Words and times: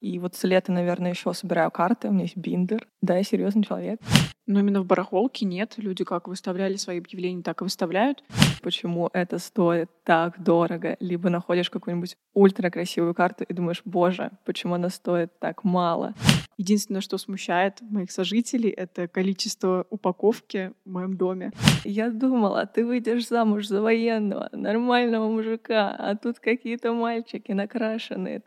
И 0.00 0.18
вот 0.18 0.34
с 0.34 0.44
лета, 0.44 0.72
наверное, 0.72 1.10
еще 1.10 1.32
собираю 1.34 1.70
карты. 1.70 2.08
У 2.08 2.12
меня 2.12 2.22
есть 2.22 2.36
биндер. 2.36 2.88
Да, 3.02 3.16
я 3.16 3.22
серьезный 3.22 3.62
человек. 3.62 4.00
Но 4.46 4.58
именно 4.60 4.80
в 4.80 4.86
барахолке 4.86 5.44
нет. 5.44 5.74
Люди 5.76 6.04
как 6.04 6.26
выставляли 6.26 6.76
свои 6.76 6.98
объявления, 6.98 7.42
так 7.42 7.60
и 7.60 7.64
выставляют. 7.64 8.24
Почему 8.62 9.10
это 9.12 9.38
стоит 9.38 9.90
так 10.04 10.42
дорого? 10.42 10.96
Либо 11.00 11.28
находишь 11.28 11.70
какую-нибудь 11.70 12.16
ультракрасивую 12.32 13.14
карту 13.14 13.44
и 13.44 13.52
думаешь, 13.52 13.82
боже, 13.84 14.32
почему 14.44 14.74
она 14.74 14.88
стоит 14.88 15.38
так 15.38 15.64
мало? 15.64 16.14
Единственное, 16.56 17.00
что 17.00 17.16
смущает 17.16 17.80
моих 17.80 18.10
сожителей, 18.10 18.70
это 18.70 19.06
количество 19.06 19.86
упаковки 19.88 20.72
в 20.84 20.90
моем 20.90 21.16
доме. 21.16 21.52
Я 21.84 22.10
думала, 22.10 22.66
ты 22.66 22.84
выйдешь 22.84 23.28
замуж 23.28 23.66
за 23.66 23.80
военного, 23.80 24.48
нормального 24.52 25.30
мужика, 25.30 25.94
а 25.98 26.16
тут 26.16 26.38
какие-то 26.38 26.92
мальчики 26.92 27.52
накрашенные. 27.52 28.42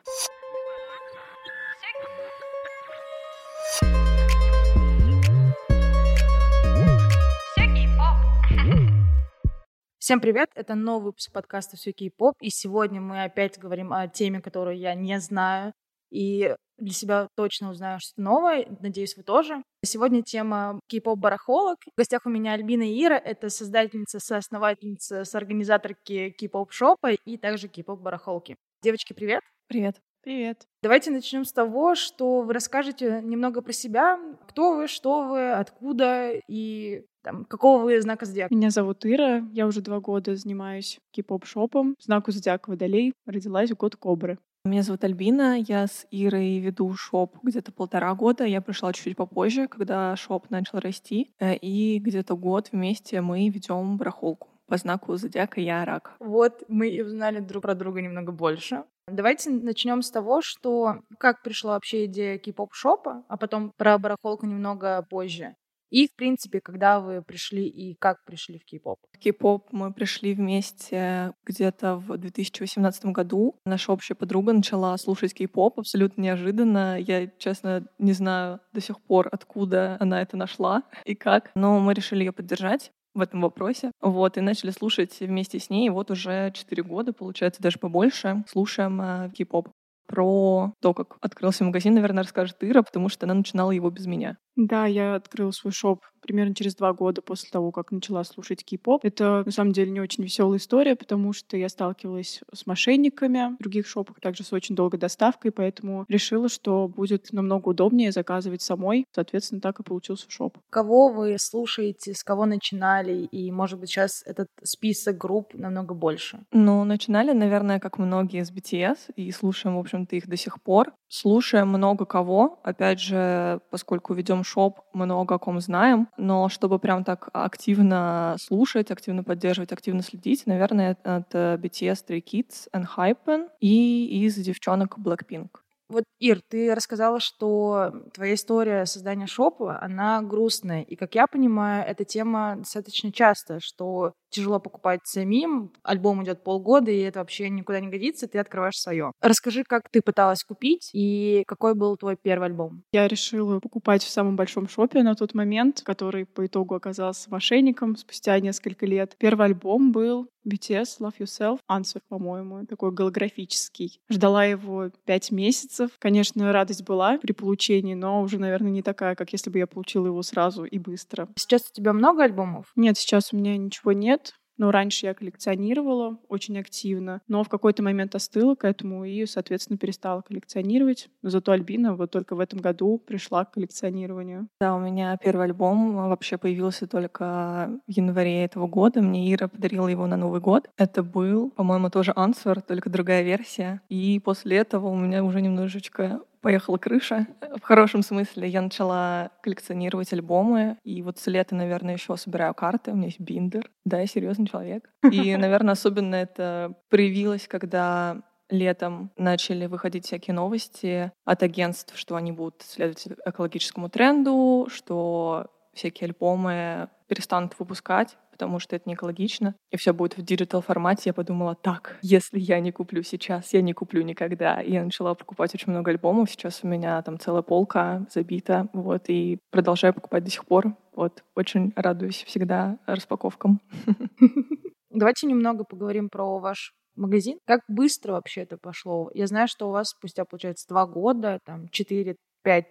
Всем 10.04 10.20
привет! 10.20 10.50
Это 10.54 10.76
новый 10.76 11.06
выпуск 11.06 11.32
подкаста 11.32 11.78
«Все 11.78 11.94
кей-поп», 11.94 12.36
и 12.42 12.50
сегодня 12.50 13.00
мы 13.00 13.24
опять 13.24 13.58
говорим 13.58 13.94
о 13.94 14.10
теме, 14.10 14.42
которую 14.42 14.78
я 14.78 14.96
не 14.96 15.18
знаю, 15.22 15.72
и 16.12 16.54
для 16.78 16.92
себя 16.92 17.30
точно 17.38 17.70
узнаю 17.70 18.02
что-то 18.02 18.22
новое, 18.22 18.68
надеюсь, 18.82 19.16
вы 19.16 19.24
тоже. 19.24 19.64
Сегодня 19.82 20.22
тема 20.22 20.78
кей-поп 20.90 21.18
барахолок. 21.18 21.78
В 21.86 21.98
гостях 21.98 22.26
у 22.26 22.30
меня 22.30 22.52
Альбина 22.52 22.84
Ира, 22.84 23.18
это 23.18 23.48
создательница, 23.48 24.20
соосновательница, 24.20 25.24
соорганизаторки 25.24 26.32
кей-поп 26.32 26.74
шопа 26.74 27.14
и 27.14 27.38
также 27.38 27.70
кей-поп 27.70 28.02
барахолки. 28.02 28.58
Девочки, 28.82 29.14
привет! 29.14 29.40
Привет! 29.70 30.02
Привет. 30.22 30.68
Давайте 30.82 31.12
начнем 31.12 31.46
с 31.46 31.54
того, 31.54 31.96
что 31.96 32.42
вы 32.42 32.54
расскажете 32.54 33.22
немного 33.22 33.62
про 33.62 33.72
себя. 33.72 34.18
Кто 34.50 34.74
вы, 34.74 34.88
что 34.88 35.28
вы, 35.28 35.52
откуда 35.52 36.32
и 36.48 37.06
там, 37.24 37.46
какого 37.46 37.84
вы 37.84 38.02
знака 38.02 38.26
зодиака? 38.26 38.54
Меня 38.54 38.70
зовут 38.70 39.06
Ира, 39.06 39.44
я 39.52 39.66
уже 39.66 39.82
два 39.82 40.00
года 40.00 40.36
занимаюсь 40.36 41.00
кей-поп-шопом. 41.12 41.96
Знаку 42.00 42.32
зодиака 42.32 42.70
Водолей, 42.70 43.14
родилась 43.26 43.72
в 43.72 43.78
год 43.78 43.96
Кобры. 43.96 44.38
Меня 44.66 44.82
зовут 44.84 45.04
Альбина, 45.04 45.60
я 45.60 45.88
с 45.88 46.08
Ирой 46.10 46.58
веду 46.60 46.94
шоп 46.94 47.36
где-то 47.44 47.74
полтора 47.74 48.14
года. 48.16 48.46
Я 48.46 48.62
пришла 48.62 48.94
чуть-чуть 48.94 49.18
попозже, 49.18 49.68
когда 49.68 50.16
шоп 50.16 50.50
начал 50.50 50.80
расти. 50.80 51.34
Э, 51.38 51.54
и 51.56 52.00
где-то 52.00 52.38
год 52.38 52.70
вместе 52.72 53.20
мы 53.20 53.50
ведем 53.50 53.98
барахолку. 53.98 54.48
По 54.68 54.78
знаку 54.78 55.18
зодиака 55.18 55.60
я 55.60 55.84
рак. 55.84 56.16
Вот 56.20 56.64
мы 56.70 56.88
и 56.88 57.02
узнали 57.02 57.40
друг 57.40 57.64
про 57.64 57.76
друга 57.76 58.02
немного 58.02 58.32
больше. 58.32 58.86
Давайте 59.08 59.50
начнем 59.50 60.02
с 60.02 60.10
того, 60.10 60.42
что 60.42 61.02
как 61.20 61.44
пришла 61.44 61.74
вообще 61.74 62.06
идея 62.06 62.38
кей-поп-шопа, 62.38 63.26
а 63.28 63.38
потом 63.38 63.74
про 63.76 63.98
барахолку 63.98 64.46
немного 64.46 65.06
позже. 65.10 65.56
И, 65.94 66.08
в 66.08 66.16
принципе, 66.16 66.60
когда 66.60 67.00
вы 67.00 67.22
пришли 67.22 67.68
и 67.68 67.94
как 67.94 68.26
пришли 68.26 68.58
в 68.58 68.66
кей-поп? 68.66 68.98
В 69.12 69.20
кей-поп 69.20 69.68
мы 69.72 69.94
пришли 69.94 70.34
вместе 70.34 71.34
где-то 71.46 71.98
в 71.98 72.18
2018 72.18 73.06
году. 73.06 73.60
Наша 73.64 73.92
общая 73.92 74.16
подруга 74.16 74.54
начала 74.54 74.98
слушать 74.98 75.36
кей-поп 75.36 75.78
абсолютно 75.78 76.22
неожиданно. 76.22 77.00
Я, 77.00 77.28
честно, 77.38 77.86
не 78.00 78.14
знаю 78.14 78.60
до 78.74 78.82
сих 78.82 79.00
пор, 79.02 79.30
откуда 79.32 79.98
она 80.00 80.20
это 80.20 80.36
нашла 80.36 80.82
и 81.06 81.14
как. 81.14 81.52
Но 81.54 81.80
мы 81.80 81.94
решили 81.94 82.24
ее 82.24 82.32
поддержать 82.32 82.92
в 83.14 83.22
этом 83.22 83.42
вопросе. 83.42 83.92
Вот, 84.02 84.38
и 84.38 84.42
начали 84.42 84.72
слушать 84.72 85.20
вместе 85.20 85.60
с 85.60 85.70
ней. 85.70 85.92
Вот 85.92 86.10
уже 86.10 86.52
4 86.56 86.82
года, 86.82 87.14
получается, 87.14 87.62
даже 87.62 87.78
побольше, 87.78 88.44
слушаем 88.48 89.00
э, 89.00 89.30
кей-поп. 89.38 89.70
Про 90.08 90.74
то, 90.82 90.94
как 90.94 91.18
открылся 91.22 91.64
магазин, 91.64 91.94
наверное, 91.94 92.24
расскажет 92.24 92.58
Ира, 92.62 92.84
потому 92.84 93.10
что 93.10 93.26
она 93.26 93.34
начинала 93.34 93.72
его 93.72 93.90
без 93.90 94.06
меня. 94.06 94.38
Да, 94.56 94.86
я 94.86 95.16
открыла 95.16 95.52
свой 95.52 95.74
шоп 95.74 96.02
примерно 96.22 96.56
через 96.56 96.76
два 96.76 96.94
года 96.94 97.22
после 97.22 97.50
того, 97.50 97.72
как 97.72 97.92
начала 97.92 98.24
слушать 98.24 98.64
кей-поп. 98.64 99.04
Это, 99.04 99.44
на 99.46 99.52
самом 99.52 99.72
деле, 99.74 99.92
не 99.92 100.00
очень 100.00 100.24
веселая 100.24 100.58
история, 100.58 100.96
потому 100.96 101.34
что 101.34 101.58
я 101.58 101.68
сталкивалась 101.70 102.42
с 102.54 102.66
мошенниками 102.66 103.56
в 103.60 103.62
других 103.62 103.88
шопах, 103.88 104.20
также 104.22 104.44
с 104.44 104.54
очень 104.54 104.76
долгой 104.76 105.00
доставкой, 105.00 105.52
поэтому 105.52 106.06
решила, 106.08 106.50
что 106.50 106.88
будет 106.88 107.34
намного 107.34 107.70
удобнее 107.70 108.12
заказывать 108.12 108.62
самой. 108.62 109.06
Соответственно, 109.14 109.60
так 109.60 109.80
и 109.80 109.84
получился 109.84 110.30
шоп. 110.30 110.58
Кого 110.70 111.10
вы 111.10 111.36
слушаете, 111.40 112.14
с 112.14 112.24
кого 112.24 112.46
начинали, 112.46 113.24
и, 113.26 113.52
может 113.52 113.80
быть, 113.80 113.90
сейчас 113.90 114.24
этот 114.26 114.48
список 114.64 115.18
групп 115.18 115.54
намного 115.54 115.94
больше? 115.94 116.46
Ну, 116.52 116.84
начинали, 116.84 117.34
наверное, 117.34 117.80
как 117.80 117.98
многие 117.98 118.46
с 118.46 118.52
BTS, 118.52 119.14
и 119.16 119.32
слушаем, 119.32 119.76
в 119.76 119.80
общем-то, 119.94 120.16
их 120.16 120.28
до 120.28 120.38
сих 120.38 120.62
пор. 120.62 120.94
Слушаем 121.08 121.70
много 121.70 122.06
кого. 122.06 122.60
Опять 122.64 123.00
же, 123.00 123.60
поскольку 123.70 124.14
ведем 124.14 124.44
шоп, 124.44 124.80
много 124.94 125.36
о 125.36 125.40
ком 125.40 125.60
знаем, 125.60 126.08
но 126.18 126.50
чтобы 126.50 126.80
прям 126.80 127.04
так 127.04 127.30
активно 127.34 128.36
слушать, 128.40 128.92
активно 128.92 129.24
поддерживать, 129.24 129.72
активно 129.72 130.02
следить, 130.02 130.46
наверное, 130.46 130.98
это 131.04 131.60
BTS, 131.62 132.06
Stray 132.08 132.24
Kids, 132.24 132.68
Enhypen 132.76 133.50
и 133.60 134.26
из 134.26 134.36
девчонок 134.36 134.98
Blackpink. 134.98 135.50
Вот, 135.90 136.06
Ир, 136.18 136.42
ты 136.50 136.74
рассказала, 136.74 137.20
что 137.20 137.94
твоя 138.14 138.34
история 138.34 138.86
создания 138.86 139.28
шопа, 139.28 139.80
она 139.80 140.22
грустная. 140.24 140.82
И, 140.82 140.96
как 140.96 141.14
я 141.14 141.28
понимаю, 141.28 141.86
эта 141.86 142.04
тема 142.04 142.56
достаточно 142.58 143.12
часто, 143.12 143.60
что 143.60 144.14
тяжело 144.34 144.60
покупать 144.60 145.02
самим, 145.04 145.72
альбом 145.84 146.24
идет 146.24 146.44
полгода, 146.44 146.92
и 146.92 147.00
это 147.00 147.20
вообще 147.20 147.50
никуда 147.50 147.80
не 147.80 147.88
годится, 147.88 148.28
ты 148.28 148.40
открываешь 148.40 148.78
свое. 148.78 149.12
Расскажи, 149.22 149.64
как 149.64 149.90
ты 149.90 150.02
пыталась 150.02 150.44
купить 150.44 150.90
и 150.94 151.44
какой 151.48 151.76
был 151.76 151.96
твой 151.98 152.18
первый 152.22 152.50
альбом? 152.50 152.84
Я 152.92 153.08
решила 153.08 153.60
покупать 153.60 154.04
в 154.04 154.10
самом 154.10 154.36
большом 154.36 154.68
шопе 154.68 155.04
на 155.04 155.16
тот 155.16 155.34
момент, 155.34 155.82
который 155.84 156.26
по 156.26 156.46
итогу 156.46 156.76
оказался 156.76 157.30
мошенником 157.30 157.96
спустя 157.96 158.40
несколько 158.40 158.86
лет. 158.86 159.16
Первый 159.18 159.46
альбом 159.48 159.92
был 159.92 160.28
BTS 160.48 161.00
Love 161.00 161.20
Yourself, 161.20 161.60
Answer, 161.72 162.02
по-моему, 162.10 162.66
такой 162.66 162.92
голографический. 162.92 164.00
Ждала 164.10 164.46
его 164.46 164.90
пять 165.06 165.32
месяцев. 165.32 165.92
Конечно, 166.00 166.52
радость 166.52 166.84
была 166.84 167.18
при 167.20 167.32
получении, 167.32 167.94
но 167.94 168.22
уже, 168.22 168.40
наверное, 168.40 168.72
не 168.72 168.82
такая, 168.82 169.16
как 169.16 169.32
если 169.32 169.50
бы 169.50 169.60
я 169.60 169.68
получила 169.68 170.08
его 170.08 170.22
сразу 170.22 170.66
и 170.66 170.80
быстро. 170.80 171.30
Сейчас 171.38 171.70
у 171.70 171.74
тебя 171.74 171.94
много 171.94 172.24
альбомов? 172.24 172.72
Нет, 172.76 172.98
сейчас 172.98 173.32
у 173.32 173.38
меня 173.38 173.58
ничего 173.58 173.94
нет. 173.94 174.23
Но 174.58 174.72
раньше 174.72 175.06
я 175.06 175.14
коллекционировала 175.14 176.20
очень 176.30 176.58
активно, 176.60 177.22
но 177.28 177.44
в 177.44 177.50
какой-то 177.50 177.84
момент 177.84 178.16
остыла 178.16 178.56
к 178.56 178.66
этому 178.66 179.06
и, 179.06 179.26
соответственно, 179.26 179.78
перестала 179.78 180.22
коллекционировать. 180.22 181.10
Но 181.22 181.30
зато 181.30 181.52
Альбина 181.52 181.96
вот 181.96 182.12
только 182.12 182.36
в 182.36 182.40
этом 182.40 182.60
году 182.60 182.98
пришла 182.98 183.46
к 183.46 183.54
коллекционированию. 183.54 184.48
Да, 184.60 184.76
у 184.76 184.80
меня 184.80 185.18
первый 185.18 185.46
альбом 185.46 185.96
вообще 186.10 186.38
появился 186.38 186.88
только 186.88 187.80
в 187.88 187.92
январе 187.92 188.44
этого 188.44 188.68
года. 188.68 189.02
Мне 189.02 189.34
Ира 189.34 189.48
подарила 189.48 189.88
его 189.88 190.08
на 190.08 190.18
Новый 190.18 190.42
год. 190.42 190.70
Это 190.78 191.04
был, 191.04 191.52
по-моему, 191.52 191.90
тоже 191.90 192.12
Answer, 192.12 192.62
только 192.62 192.90
другая 192.90 193.24
версия. 193.24 193.82
И 193.90 194.20
после 194.24 194.58
этого 194.58 194.88
у 194.88 194.96
меня 194.96 195.24
уже 195.24 195.42
немножечко 195.42 196.22
поехала 196.44 196.78
крыша. 196.78 197.26
В 197.56 197.64
хорошем 197.64 198.04
смысле 198.04 198.48
я 198.48 198.62
начала 198.62 199.32
коллекционировать 199.42 200.12
альбомы, 200.14 200.78
и 200.84 201.02
вот 201.02 201.18
с 201.18 201.26
лета, 201.28 201.56
наверное, 201.56 201.96
еще 201.96 202.16
собираю 202.18 202.54
карты. 202.54 202.92
У 202.92 202.96
меня 202.96 203.08
есть 203.08 203.20
биндер. 203.20 203.72
Да, 203.86 204.02
я 204.02 204.06
серьезный 204.06 204.46
человек. 204.46 204.90
И, 205.10 205.36
наверное, 205.38 205.72
особенно 205.72 206.16
это 206.16 206.76
проявилось, 206.90 207.48
когда 207.48 208.22
летом 208.50 209.10
начали 209.18 209.66
выходить 209.66 210.06
всякие 210.06 210.36
новости 210.36 211.12
от 211.26 211.42
агентств, 211.42 211.98
что 211.98 212.16
они 212.16 212.32
будут 212.32 212.62
следовать 212.62 213.08
экологическому 213.26 213.90
тренду, 213.90 214.68
что 214.70 215.48
всякие 215.74 216.10
альбомы 216.10 216.90
перестанут 217.08 217.58
выпускать, 217.58 218.18
потому 218.34 218.60
что 218.60 218.76
это 218.76 218.90
не 218.90 218.96
экологично, 218.96 219.56
и 219.72 219.78
все 219.78 219.94
будет 219.94 220.18
в 220.18 220.22
digital 220.24 220.62
формате, 220.62 221.04
я 221.06 221.14
подумала, 221.14 221.56
так, 221.56 221.98
если 222.02 222.40
я 222.40 222.60
не 222.60 222.72
куплю 222.72 223.04
сейчас, 223.04 223.54
я 223.54 223.62
не 223.62 223.74
куплю 223.74 224.02
никогда. 224.02 224.60
И 224.60 224.74
я 224.74 224.84
начала 224.84 225.14
покупать 225.14 225.54
очень 225.54 225.72
много 225.72 225.92
альбомов, 225.92 226.30
сейчас 226.32 226.62
у 226.64 226.68
меня 226.68 227.02
там 227.04 227.20
целая 227.20 227.44
полка 227.44 228.06
забита, 228.12 228.68
вот, 228.74 229.04
и 229.08 229.38
продолжаю 229.52 229.94
покупать 229.94 230.24
до 230.24 230.32
сих 230.32 230.46
пор. 230.46 230.76
Вот, 230.96 231.24
очень 231.36 231.72
радуюсь 231.76 232.24
всегда 232.24 232.80
распаковкам. 232.88 233.62
Давайте 234.90 235.28
немного 235.28 235.64
поговорим 235.64 236.10
про 236.10 236.40
ваш 236.40 236.74
магазин. 236.96 237.38
Как 237.46 237.62
быстро 237.68 238.14
вообще 238.14 238.42
это 238.42 238.58
пошло? 238.58 239.10
Я 239.14 239.28
знаю, 239.28 239.48
что 239.48 239.70
у 239.70 239.72
вас 239.72 239.90
спустя, 239.90 240.26
получается, 240.26 240.68
два 240.68 240.86
года, 240.86 241.40
там, 241.46 241.66
4-5 241.66 242.16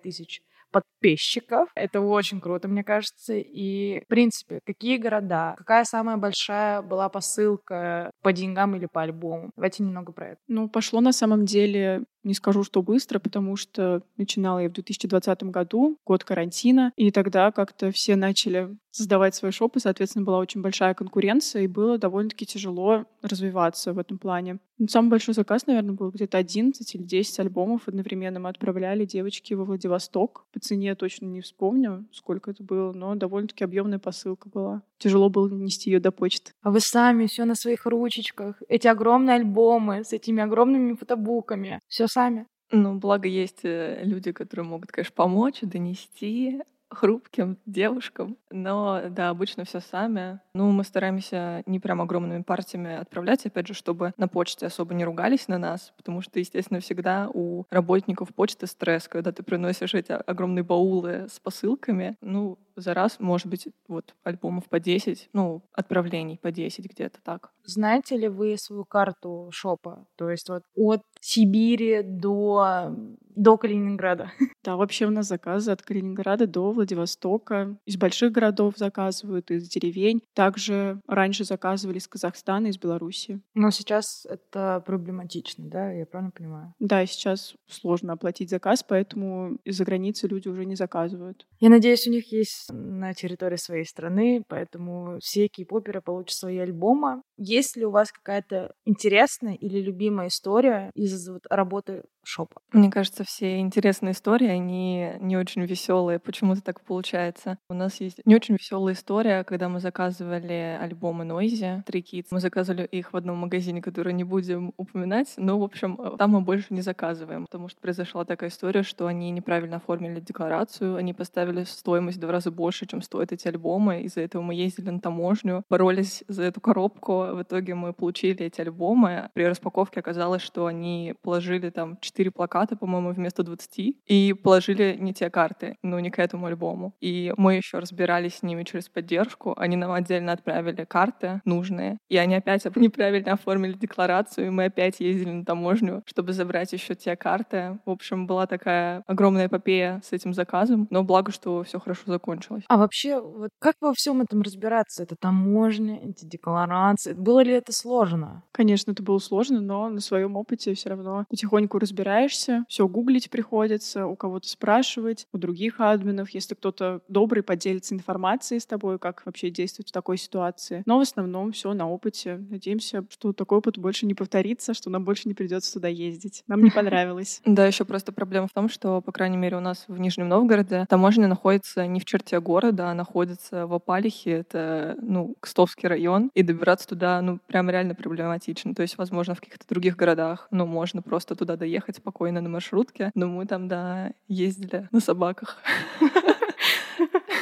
тысяч 0.02 0.40
подписчиков. 0.72 1.70
Это 1.76 2.00
очень 2.02 2.40
круто, 2.40 2.68
мне 2.68 2.84
кажется. 2.84 3.34
И, 3.34 4.00
в 4.04 4.08
принципе, 4.08 4.60
какие 4.66 4.98
города, 4.98 5.54
какая 5.58 5.84
самая 5.84 6.18
большая 6.18 6.82
была 6.82 7.10
посылка 7.10 8.11
по 8.22 8.32
деньгам 8.32 8.76
или 8.76 8.86
по 8.86 9.02
альбому? 9.02 9.50
Давайте 9.56 9.82
немного 9.82 10.12
про 10.12 10.30
это. 10.30 10.40
Ну, 10.48 10.68
пошло 10.68 11.00
на 11.00 11.12
самом 11.12 11.44
деле 11.44 12.04
Не 12.24 12.34
скажу, 12.34 12.62
что 12.62 12.82
быстро, 12.82 13.18
потому 13.18 13.56
что 13.56 14.02
начинала 14.16 14.60
я 14.60 14.68
в 14.68 14.72
2020 14.72 15.42
году, 15.44 15.98
год 16.06 16.22
карантина, 16.22 16.92
и 16.96 17.10
тогда 17.10 17.50
как-то 17.50 17.90
все 17.90 18.14
начали 18.14 18.76
создавать 18.92 19.34
свои 19.34 19.50
шопы, 19.50 19.80
соответственно, 19.80 20.24
была 20.24 20.38
очень 20.38 20.62
большая 20.62 20.94
конкуренция, 20.94 21.62
и 21.62 21.66
было 21.66 21.98
довольно-таки 21.98 22.46
тяжело 22.46 23.06
развиваться 23.22 23.92
в 23.92 23.98
этом 23.98 24.18
плане. 24.18 24.58
Но 24.78 24.86
самый 24.86 25.10
большой 25.10 25.34
заказ, 25.34 25.66
наверное, 25.66 25.94
был 25.94 26.10
где-то 26.10 26.38
11 26.38 26.94
или 26.94 27.02
10 27.02 27.40
альбомов 27.40 27.88
одновременно 27.88 28.38
мы 28.38 28.50
отправляли 28.50 29.04
девочки 29.04 29.54
во 29.54 29.64
Владивосток. 29.64 30.46
По 30.52 30.60
цене 30.60 30.94
точно 30.94 31.26
не 31.26 31.40
вспомню, 31.40 32.06
сколько 32.12 32.50
это 32.50 32.62
было, 32.62 32.92
но 32.92 33.14
довольно-таки 33.14 33.64
объемная 33.64 33.98
посылка 33.98 34.48
была. 34.48 34.82
Тяжело 35.02 35.30
было 35.30 35.48
нести 35.48 35.90
ее 35.90 35.98
до 35.98 36.12
почты. 36.12 36.52
А 36.62 36.70
вы 36.70 36.78
сами 36.78 37.26
все 37.26 37.44
на 37.44 37.56
своих 37.56 37.86
ручечках, 37.86 38.62
эти 38.68 38.86
огромные 38.86 39.34
альбомы 39.34 40.04
с 40.04 40.12
этими 40.12 40.40
огромными 40.40 40.94
фотобуками, 40.94 41.80
все 41.88 42.06
сами. 42.06 42.46
Ну, 42.70 42.94
благо 42.94 43.26
есть 43.26 43.64
э, 43.64 44.00
люди, 44.04 44.30
которые 44.30 44.64
могут, 44.64 44.92
конечно, 44.92 45.12
помочь, 45.16 45.58
донести 45.62 46.60
хрупким 46.94 47.58
девушкам. 47.66 48.36
Но, 48.50 49.02
да, 49.10 49.30
обычно 49.30 49.64
все 49.64 49.80
сами. 49.80 50.40
Ну, 50.54 50.70
мы 50.70 50.84
стараемся 50.84 51.62
не 51.66 51.80
прям 51.80 52.00
огромными 52.00 52.42
партиями 52.42 52.94
отправлять, 52.94 53.46
опять 53.46 53.66
же, 53.66 53.74
чтобы 53.74 54.12
на 54.16 54.28
почте 54.28 54.66
особо 54.66 54.94
не 54.94 55.04
ругались 55.04 55.48
на 55.48 55.58
нас, 55.58 55.92
потому 55.96 56.20
что, 56.20 56.38
естественно, 56.38 56.80
всегда 56.80 57.28
у 57.32 57.64
работников 57.70 58.34
почты 58.34 58.66
стресс, 58.66 59.08
когда 59.08 59.32
ты 59.32 59.42
приносишь 59.42 59.94
эти 59.94 60.12
огромные 60.12 60.62
баулы 60.62 61.26
с 61.30 61.40
посылками. 61.40 62.16
Ну, 62.20 62.58
за 62.76 62.94
раз, 62.94 63.18
может 63.18 63.46
быть, 63.46 63.68
вот 63.88 64.14
альбомов 64.22 64.68
по 64.68 64.80
10, 64.80 65.30
ну, 65.32 65.62
отправлений 65.72 66.38
по 66.38 66.50
10 66.50 66.90
где-то 66.90 67.20
так. 67.22 67.52
Знаете 67.64 68.16
ли 68.16 68.28
вы 68.28 68.56
свою 68.58 68.84
карту 68.84 69.50
шопа? 69.52 70.06
То 70.16 70.30
есть 70.30 70.48
вот 70.48 70.64
от 70.74 71.02
Сибири 71.20 72.02
до, 72.02 72.94
до 73.34 73.56
Калининграда? 73.56 74.32
Да, 74.64 74.76
вообще 74.76 75.06
у 75.06 75.10
нас 75.10 75.26
заказы 75.26 75.72
от 75.72 75.82
Калининграда 75.82 76.46
до 76.46 76.72
Владивостока. 76.82 77.78
Из 77.86 77.96
больших 77.96 78.32
городов 78.32 78.74
заказывают, 78.76 79.50
из 79.50 79.68
деревень. 79.68 80.22
Также 80.34 81.00
раньше 81.06 81.44
заказывали 81.44 81.98
из 81.98 82.08
Казахстана, 82.08 82.66
из 82.66 82.78
Беларуси. 82.78 83.40
Но 83.54 83.70
сейчас 83.70 84.26
это 84.28 84.82
проблематично, 84.84 85.64
да? 85.68 85.92
Я 85.92 86.06
правильно 86.06 86.32
понимаю? 86.32 86.74
Да, 86.80 87.06
сейчас 87.06 87.54
сложно 87.68 88.14
оплатить 88.14 88.50
заказ, 88.50 88.82
поэтому 88.82 89.58
из-за 89.64 89.84
границы 89.84 90.26
люди 90.26 90.48
уже 90.48 90.64
не 90.64 90.74
заказывают. 90.74 91.46
Я 91.60 91.70
надеюсь, 91.70 92.06
у 92.08 92.10
них 92.10 92.32
есть 92.32 92.68
на 92.72 93.14
территории 93.14 93.56
своей 93.56 93.84
страны, 93.84 94.42
поэтому 94.48 95.18
все 95.20 95.46
кей-поперы 95.46 96.00
получат 96.00 96.36
свои 96.36 96.58
альбомы. 96.58 97.22
Есть 97.36 97.76
ли 97.76 97.84
у 97.84 97.90
вас 97.90 98.10
какая-то 98.10 98.74
интересная 98.84 99.54
или 99.54 99.80
любимая 99.80 100.28
история 100.28 100.90
из 100.94 101.28
вот 101.28 101.42
работы 101.48 102.02
шопа? 102.24 102.60
Мне 102.72 102.90
кажется, 102.90 103.24
все 103.24 103.60
интересные 103.60 104.12
истории, 104.12 104.48
они 104.48 105.12
не 105.20 105.36
очень 105.36 105.62
веселые. 105.62 106.18
Почему-то 106.18 106.62
так 106.72 106.82
получается. 106.84 107.58
У 107.68 107.74
нас 107.74 108.00
есть 108.00 108.20
не 108.24 108.34
очень 108.34 108.54
веселая 108.54 108.94
история, 108.94 109.44
когда 109.44 109.68
мы 109.68 109.80
заказывали 109.80 110.78
альбомы 110.80 111.24
Noisy, 111.24 111.84
Three 111.84 112.02
Kids. 112.02 112.26
Мы 112.30 112.40
заказывали 112.40 112.86
их 112.86 113.12
в 113.12 113.16
одном 113.16 113.38
магазине, 113.38 113.82
который 113.82 114.14
не 114.14 114.24
будем 114.24 114.72
упоминать. 114.76 115.34
Но, 115.36 115.58
в 115.58 115.62
общем, 115.62 115.98
там 116.18 116.30
мы 116.30 116.40
больше 116.40 116.68
не 116.70 116.80
заказываем, 116.80 117.44
потому 117.44 117.68
что 117.68 117.80
произошла 117.80 118.24
такая 118.24 118.48
история, 118.50 118.82
что 118.82 119.06
они 119.06 119.30
неправильно 119.30 119.76
оформили 119.76 120.20
декларацию, 120.20 120.96
они 120.96 121.12
поставили 121.12 121.64
стоимость 121.64 122.18
в 122.18 122.20
два 122.20 122.32
раза 122.32 122.50
больше, 122.50 122.86
чем 122.86 123.02
стоят 123.02 123.32
эти 123.32 123.48
альбомы. 123.48 124.02
Из-за 124.02 124.22
этого 124.22 124.42
мы 124.42 124.54
ездили 124.54 124.90
на 124.90 125.00
таможню, 125.00 125.64
боролись 125.68 126.24
за 126.28 126.44
эту 126.44 126.60
коробку. 126.60 127.26
В 127.32 127.42
итоге 127.42 127.74
мы 127.74 127.92
получили 127.92 128.46
эти 128.46 128.60
альбомы. 128.60 129.28
При 129.34 129.44
распаковке 129.44 130.00
оказалось, 130.00 130.42
что 130.42 130.66
они 130.66 131.14
положили 131.22 131.70
там 131.70 131.98
4 132.00 132.30
плаката, 132.30 132.76
по-моему, 132.76 133.12
вместо 133.12 133.42
20, 133.42 133.96
и 134.06 134.34
положили 134.42 134.96
не 134.98 135.12
те 135.12 135.28
карты, 135.28 135.76
ну, 135.82 135.98
не 135.98 136.10
к 136.10 136.18
этому 136.18 136.46
альбому. 136.46 136.61
И 137.00 137.32
мы 137.36 137.54
еще 137.54 137.78
разбирались 137.78 138.36
с 138.36 138.42
ними 138.42 138.64
через 138.64 138.88
поддержку. 138.88 139.54
Они 139.56 139.76
нам 139.76 139.92
отдельно 139.92 140.32
отправили 140.32 140.84
карты 140.84 141.40
нужные, 141.44 141.98
и 142.08 142.16
они 142.16 142.34
опять 142.34 142.64
неправильно 142.76 143.32
оформили 143.32 143.72
декларацию, 143.72 144.46
и 144.46 144.50
мы 144.50 144.66
опять 144.66 145.00
ездили 145.00 145.30
на 145.30 145.44
таможню, 145.44 146.02
чтобы 146.06 146.32
забрать 146.32 146.72
еще 146.72 146.94
те 146.94 147.16
карты. 147.16 147.78
В 147.84 147.90
общем, 147.90 148.26
была 148.26 148.46
такая 148.46 149.02
огромная 149.06 149.46
эпопея 149.46 150.00
с 150.04 150.12
этим 150.12 150.34
заказом, 150.34 150.86
но 150.90 151.02
благо, 151.02 151.32
что 151.32 151.62
все 151.62 151.78
хорошо 151.78 152.02
закончилось. 152.06 152.64
А 152.68 152.76
вообще, 152.76 153.20
вот 153.20 153.50
как 153.58 153.76
во 153.80 153.92
всем 153.94 154.20
этом 154.20 154.42
разбираться? 154.42 155.02
Это 155.02 155.16
таможня, 155.16 156.00
эти 156.02 156.24
декларации. 156.24 157.12
Было 157.14 157.40
ли 157.40 157.52
это 157.52 157.72
сложно? 157.72 158.44
Конечно, 158.52 158.92
это 158.92 159.02
было 159.02 159.18
сложно, 159.18 159.60
но 159.60 159.88
на 159.88 160.00
своем 160.00 160.36
опыте 160.36 160.74
все 160.74 160.90
равно 160.90 161.24
потихоньку 161.28 161.78
разбираешься, 161.78 162.64
все 162.68 162.86
гуглить 162.88 163.30
приходится, 163.30 164.06
у 164.06 164.16
кого-то 164.16 164.48
спрашивать, 164.48 165.26
у 165.32 165.38
других 165.38 165.80
админов, 165.80 166.30
если 166.30 166.41
кто-то 166.50 167.00
добрый 167.08 167.42
поделится 167.42 167.94
информацией 167.94 168.60
с 168.60 168.66
тобой, 168.66 168.98
как 168.98 169.22
вообще 169.24 169.50
действовать 169.50 169.88
в 169.88 169.92
такой 169.92 170.16
ситуации. 170.16 170.82
Но 170.86 170.98
в 170.98 171.02
основном 171.02 171.52
все 171.52 171.72
на 171.74 171.88
опыте. 171.88 172.44
Надеемся, 172.50 173.04
что 173.10 173.32
такой 173.32 173.58
опыт 173.58 173.78
больше 173.78 174.06
не 174.06 174.14
повторится, 174.14 174.74
что 174.74 174.90
нам 174.90 175.04
больше 175.04 175.28
не 175.28 175.34
придется 175.34 175.72
туда 175.74 175.88
ездить. 175.88 176.42
Нам 176.46 176.62
не 176.62 176.70
понравилось. 176.74 177.40
Да, 177.44 177.66
еще 177.66 177.84
просто 177.84 178.12
проблема 178.12 178.48
в 178.48 178.52
том, 178.52 178.68
что, 178.68 179.00
по 179.00 179.12
крайней 179.12 179.36
мере, 179.36 179.56
у 179.56 179.60
нас 179.60 179.84
в 179.88 179.98
Нижнем 179.98 180.28
Новгороде 180.28 180.86
таможня 180.88 181.28
находится 181.28 181.86
не 181.86 182.00
в 182.00 182.04
черте 182.04 182.40
города, 182.40 182.90
а 182.90 182.94
находится 182.94 183.66
в 183.66 183.74
Опалихе, 183.74 184.30
это, 184.30 184.96
ну, 185.00 185.36
Кстовский 185.40 185.88
район, 185.88 186.30
и 186.34 186.42
добираться 186.42 186.88
туда, 186.88 187.20
ну, 187.22 187.38
прям 187.46 187.70
реально 187.70 187.94
проблематично. 187.94 188.74
То 188.74 188.82
есть, 188.82 188.98
возможно, 188.98 189.34
в 189.34 189.40
каких-то 189.40 189.66
других 189.68 189.96
городах, 189.96 190.48
ну, 190.50 190.66
можно 190.66 191.02
просто 191.02 191.34
туда 191.34 191.56
доехать 191.56 191.96
спокойно 191.96 192.40
на 192.40 192.48
маршрутке, 192.48 193.10
но 193.14 193.26
мы 193.26 193.46
там, 193.46 193.68
да, 193.68 194.12
ездили 194.28 194.88
на 194.90 195.00
собаках. 195.00 195.58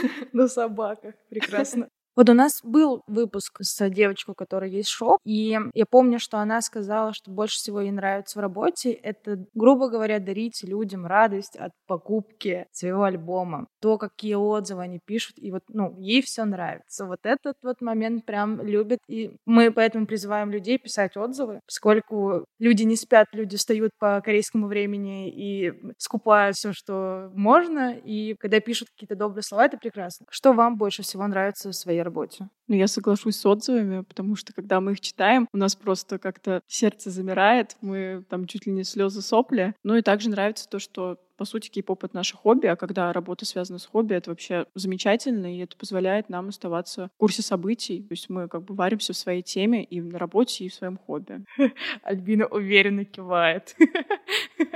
На 0.32 0.48
собаках. 0.48 1.14
Прекрасно. 1.28 1.88
Вот 2.20 2.28
у 2.28 2.34
нас 2.34 2.60
был 2.62 3.02
выпуск 3.06 3.60
с 3.62 3.88
девочкой, 3.88 4.32
у 4.32 4.34
которой 4.34 4.70
есть 4.70 4.90
шоп, 4.90 5.20
и 5.24 5.58
я 5.72 5.86
помню, 5.86 6.18
что 6.18 6.36
она 6.36 6.60
сказала, 6.60 7.14
что 7.14 7.30
больше 7.30 7.56
всего 7.56 7.80
ей 7.80 7.92
нравится 7.92 8.38
в 8.38 8.42
работе, 8.42 8.92
это, 8.92 9.46
грубо 9.54 9.88
говоря, 9.88 10.18
дарить 10.18 10.62
людям 10.62 11.06
радость 11.06 11.56
от 11.56 11.72
покупки 11.86 12.66
своего 12.72 13.04
альбома, 13.04 13.68
то, 13.80 13.96
какие 13.96 14.34
отзывы 14.34 14.82
они 14.82 15.00
пишут, 15.02 15.36
и 15.38 15.50
вот, 15.50 15.62
ну, 15.68 15.94
ей 15.98 16.20
все 16.20 16.44
нравится. 16.44 17.06
Вот 17.06 17.20
этот 17.22 17.54
вот 17.62 17.80
момент 17.80 18.26
прям 18.26 18.60
любит, 18.60 18.98
и 19.08 19.34
мы 19.46 19.72
поэтому 19.72 20.04
призываем 20.04 20.50
людей 20.50 20.76
писать 20.76 21.16
отзывы, 21.16 21.60
поскольку 21.64 22.44
люди 22.58 22.82
не 22.82 22.96
спят, 22.96 23.28
люди 23.32 23.56
встают 23.56 23.92
по 23.98 24.20
корейскому 24.20 24.66
времени 24.66 25.30
и 25.30 25.72
скупают 25.96 26.56
все, 26.56 26.74
что 26.74 27.30
можно, 27.32 27.94
и 27.94 28.34
когда 28.34 28.60
пишут 28.60 28.88
какие-то 28.90 29.16
добрые 29.16 29.42
слова, 29.42 29.64
это 29.64 29.78
прекрасно. 29.78 30.26
Что 30.28 30.52
вам 30.52 30.76
больше 30.76 31.02
всего 31.02 31.26
нравится 31.26 31.70
в 31.70 31.74
своей 31.74 32.00
своей 32.00 32.02
работе. 32.10 32.48
Ну, 32.68 32.76
я 32.76 32.86
соглашусь 32.86 33.36
с 33.36 33.46
отзывами, 33.46 34.02
потому 34.02 34.36
что 34.36 34.52
когда 34.52 34.80
мы 34.80 34.92
их 34.92 35.00
читаем, 35.00 35.48
у 35.52 35.56
нас 35.56 35.74
просто 35.74 36.18
как-то 36.18 36.62
сердце 36.66 37.10
замирает, 37.10 37.76
мы 37.80 38.24
там 38.28 38.46
чуть 38.46 38.66
ли 38.66 38.72
не 38.72 38.84
слезы 38.84 39.22
сопли. 39.22 39.74
Ну 39.82 39.96
и 39.96 40.02
также 40.02 40.30
нравится 40.30 40.68
то, 40.68 40.78
что 40.78 41.18
по 41.40 41.46
сути, 41.46 41.70
кей-поп— 41.70 42.04
это 42.04 42.16
наше 42.16 42.36
хобби, 42.36 42.66
а 42.66 42.76
когда 42.76 43.14
работа 43.14 43.46
связана 43.46 43.78
с 43.78 43.86
хобби, 43.86 44.12
это 44.12 44.28
вообще 44.28 44.66
замечательно, 44.74 45.56
и 45.56 45.60
это 45.60 45.74
позволяет 45.74 46.28
нам 46.28 46.50
оставаться 46.50 47.08
в 47.14 47.16
курсе 47.16 47.40
событий. 47.40 48.02
То 48.02 48.12
есть 48.12 48.28
мы 48.28 48.46
как 48.46 48.64
бы 48.64 48.74
варимся 48.74 49.14
в 49.14 49.16
своей 49.16 49.40
теме 49.40 49.82
и 49.82 50.02
на 50.02 50.18
работе, 50.18 50.66
и 50.66 50.68
в 50.68 50.74
своем 50.74 50.98
хобби. 50.98 51.42
Альбина 52.02 52.46
уверенно 52.46 53.06
кивает. 53.06 53.74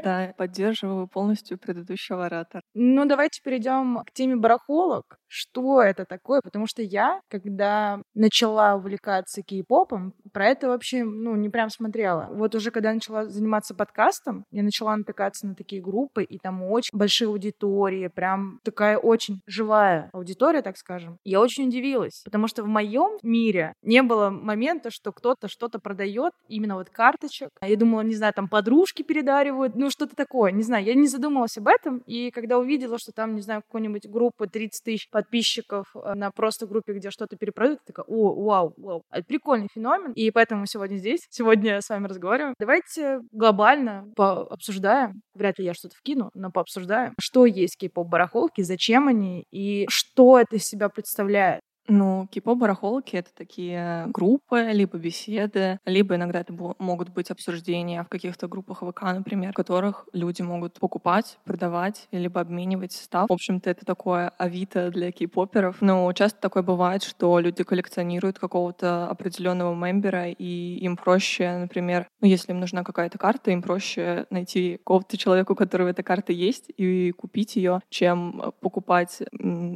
Да, 0.03 0.35
поддерживаю 0.37 1.07
полностью 1.07 1.57
предыдущего 1.57 2.27
оратора. 2.27 2.63
Ну, 2.75 3.07
давайте 3.07 3.41
перейдем 3.43 4.03
к 4.05 4.13
теме 4.13 4.37
барахолок. 4.37 5.19
Что 5.37 5.83
это 5.83 6.05
такое? 6.05 6.41
Потому 6.45 6.69
что 6.69 6.81
я, 6.81 7.21
когда 7.29 8.01
начала 8.15 8.77
увлекаться 8.77 9.43
кей-попом, 9.43 10.13
про 10.33 10.47
это 10.47 10.69
вообще, 10.69 11.03
ну, 11.03 11.35
не 11.35 11.49
прям 11.49 11.71
смотрела. 11.71 12.29
Вот 12.31 12.55
уже 12.55 12.71
когда 12.71 12.95
начала 12.95 13.27
заниматься 13.27 13.75
подкастом, 13.75 14.45
я 14.53 14.63
начала 14.63 14.97
натыкаться 14.97 15.49
на 15.49 15.57
такие 15.57 15.83
группы, 15.83 16.23
и 16.23 16.39
там 16.39 16.63
очень 16.63 16.97
большие 16.97 17.27
аудитории, 17.27 18.07
прям 18.07 18.61
такая 18.63 18.97
очень 18.97 19.41
живая 19.49 20.09
аудитория, 20.13 20.63
так 20.63 20.77
скажем. 20.77 21.19
Я 21.25 21.41
очень 21.41 21.67
удивилась, 21.67 22.23
потому 22.25 22.47
что 22.47 22.63
в 22.63 22.69
моем 22.69 23.19
мире 23.25 23.75
не 23.83 24.03
было 24.03 24.31
момента, 24.31 24.93
что 24.93 25.11
кто-то 25.11 25.49
что-то 25.49 25.81
продает, 25.81 26.33
именно 26.47 26.77
вот 26.77 26.91
карточек. 26.91 27.49
Я 27.61 27.77
думала, 27.77 28.03
не 28.03 28.15
знаю, 28.15 28.35
там 28.35 28.49
подружки 28.49 29.03
передаривают, 29.03 29.75
ну 29.75 29.91
что-то 29.91 30.15
такое, 30.15 30.53
не 30.53 30.63
знаю, 30.63 30.85
я 30.85 30.95
не 30.95 31.09
задумывалась 31.09 31.59
об 31.59 31.67
этом, 31.67 31.99
и 32.07 32.31
когда 32.31 32.57
увидела, 32.57 32.99
что 32.99 33.11
там, 33.11 33.35
не 33.35 33.41
знаю, 33.41 33.63
какой-нибудь 33.63 34.09
группы 34.09 34.47
30 34.47 34.85
тысяч 34.85 35.09
подписчиков 35.25 35.87
э, 35.95 36.15
на 36.15 36.31
просто 36.31 36.67
группе, 36.67 36.93
где 36.93 37.11
что-то 37.11 37.37
перепродают, 37.37 37.81
такая, 37.87 38.05
о, 38.07 38.45
вау, 38.45 38.75
вау, 38.77 39.03
это 39.11 39.25
прикольный 39.27 39.69
феномен, 39.73 40.13
и 40.13 40.31
поэтому 40.31 40.63
мы 40.63 40.67
сегодня 40.67 40.97
здесь, 40.97 41.27
сегодня 41.31 41.81
с 41.81 41.89
вами 41.89 42.07
разговариваем. 42.07 42.55
Давайте 42.59 43.21
глобально 43.33 44.07
пообсуждаем, 44.17 45.23
вряд 45.35 45.59
ли 45.59 45.65
я 45.65 45.75
что-то 45.75 45.97
вкину, 45.97 46.31
но 46.35 46.51
пообсуждаем, 46.51 47.15
что 47.19 47.47
есть 47.47 47.77
кей-поп 47.77 48.09
барахолки, 48.09 48.63
зачем 48.63 49.09
они 49.09 49.45
и 49.51 49.87
что 49.89 50.39
это 50.39 50.57
из 50.57 50.65
себя 50.65 50.89
представляет. 50.89 51.61
Ну, 51.87 52.27
кипо-барахолки— 52.31 53.17
это 53.17 53.29
такие 53.35 54.07
группы, 54.07 54.71
либо 54.73 54.97
беседы, 54.97 55.79
либо 55.85 56.15
иногда 56.15 56.41
это 56.41 56.55
могут 56.79 57.11
быть 57.11 57.31
обсуждения 57.31 58.03
в 58.03 58.09
каких-то 58.09 58.49
группах 58.49 58.83
ВК, 58.83 59.03
например, 59.03 59.53
в 59.53 59.55
которых 59.55 60.09
люди 60.15 60.41
могут 60.41 60.81
покупать, 60.81 61.39
продавать, 61.45 62.09
либо 62.11 62.41
обменивать 62.41 62.93
состав. 62.93 63.29
В 63.29 63.33
общем-то, 63.35 63.69
это 63.69 63.85
такое 63.85 64.31
авито 64.39 64.91
для 64.91 65.13
кей-поперов. 65.13 65.77
Но 65.83 66.11
часто 66.15 66.41
такое 66.41 66.63
бывает, 66.63 67.03
что 67.03 67.39
люди 67.39 67.63
коллекционируют 67.65 68.39
какого-то 68.39 69.07
определенного 69.09 69.75
мембера, 69.75 70.31
и 70.31 70.79
им 70.79 70.97
проще, 70.97 71.59
например, 71.59 72.09
ну, 72.23 72.29
если 72.29 72.53
им 72.53 72.61
нужна 72.61 72.83
какая-то 72.83 73.19
карта, 73.19 73.51
им 73.51 73.61
проще 73.61 74.25
найти 74.31 74.79
какого-то 74.79 75.19
человека, 75.19 75.53
у 75.53 75.55
которого 75.55 75.89
эта 75.89 76.03
карта 76.03 76.33
есть, 76.33 76.71
и 76.79 77.11
купить 77.11 77.57
ее, 77.57 77.81
чем 77.91 78.55
покупать 78.61 79.23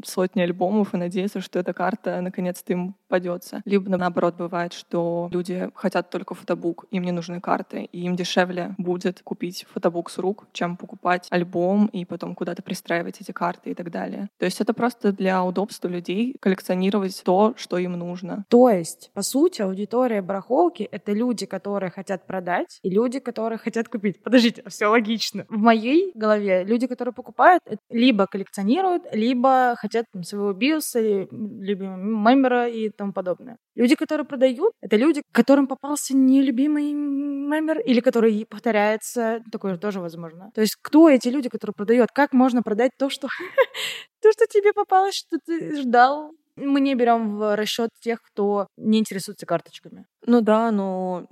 сотни 0.06 0.40
альбомов 0.40 0.94
и 0.94 0.96
надеяться, 0.96 1.42
что 1.42 1.58
эта 1.58 1.74
карта 1.74 1.97
карта 1.98 2.20
наконец-то 2.20 2.72
им 2.72 2.94
попадется. 3.08 3.62
Либо 3.64 3.88
наоборот 3.96 4.36
бывает, 4.36 4.72
что 4.72 5.28
люди 5.32 5.70
хотят 5.74 6.10
только 6.10 6.34
фотобук, 6.34 6.84
им 6.90 7.04
не 7.04 7.12
нужны 7.12 7.40
карты, 7.40 7.84
и 7.84 8.00
им 8.00 8.16
дешевле 8.16 8.74
будет 8.78 9.22
купить 9.22 9.66
фотобук 9.72 10.10
с 10.10 10.18
рук, 10.18 10.46
чем 10.52 10.76
покупать 10.76 11.26
альбом 11.30 11.86
и 11.86 12.04
потом 12.04 12.34
куда-то 12.34 12.62
пристраивать 12.62 13.20
эти 13.20 13.32
карты 13.32 13.70
и 13.70 13.74
так 13.74 13.90
далее. 13.90 14.28
То 14.38 14.44
есть 14.44 14.60
это 14.60 14.74
просто 14.74 15.12
для 15.12 15.42
удобства 15.42 15.88
людей 15.88 16.36
коллекционировать 16.40 17.22
то, 17.24 17.54
что 17.56 17.78
им 17.78 17.92
нужно. 17.92 18.44
То 18.48 18.68
есть, 18.68 19.10
по 19.14 19.22
сути, 19.22 19.62
аудитория 19.62 20.22
барахолки— 20.22 20.82
это 20.92 21.12
люди, 21.12 21.46
которые 21.46 21.90
хотят 21.90 22.26
продать, 22.26 22.78
и 22.82 22.90
люди, 22.90 23.20
которые 23.20 23.58
хотят 23.58 23.88
купить. 23.88 24.22
Подождите, 24.22 24.62
все 24.66 24.86
логично. 24.86 25.46
В 25.48 25.58
моей 25.58 26.12
голове 26.14 26.64
люди, 26.64 26.86
которые 26.86 27.14
покупают, 27.14 27.62
либо 27.90 28.26
коллекционируют, 28.26 29.04
либо 29.12 29.74
хотят 29.78 30.04
там, 30.12 30.22
своего 30.24 30.52
биоса, 30.52 31.00
либо 31.00 31.87
мембера 31.96 32.68
и 32.68 32.90
тому 32.90 33.12
подобное. 33.12 33.56
Люди, 33.74 33.94
которые 33.94 34.26
продают, 34.26 34.72
это 34.80 34.96
люди, 34.96 35.22
которым 35.32 35.66
попался 35.66 36.16
нелюбимый 36.16 36.92
мембер 36.92 37.80
или 37.80 38.00
который 38.00 38.46
повторяется. 38.46 39.42
Такое 39.52 39.76
тоже 39.76 40.00
возможно. 40.00 40.50
То 40.54 40.60
есть 40.60 40.76
кто 40.80 41.08
эти 41.08 41.28
люди, 41.28 41.48
которые 41.48 41.74
продают? 41.74 42.10
Как 42.12 42.32
можно 42.32 42.62
продать 42.62 42.92
то, 42.98 43.10
что 43.10 43.28
то, 44.22 44.32
что 44.32 44.46
тебе 44.46 44.72
попалось, 44.72 45.14
что 45.14 45.38
ты 45.44 45.80
ждал? 45.82 46.32
Мы 46.56 46.80
не 46.80 46.94
берем 46.94 47.36
в 47.36 47.56
расчет 47.56 47.90
тех, 48.00 48.20
кто 48.22 48.66
не 48.76 48.98
интересуется 48.98 49.46
карточками. 49.46 50.06
Ну 50.26 50.40
да, 50.40 50.72
но 50.72 51.26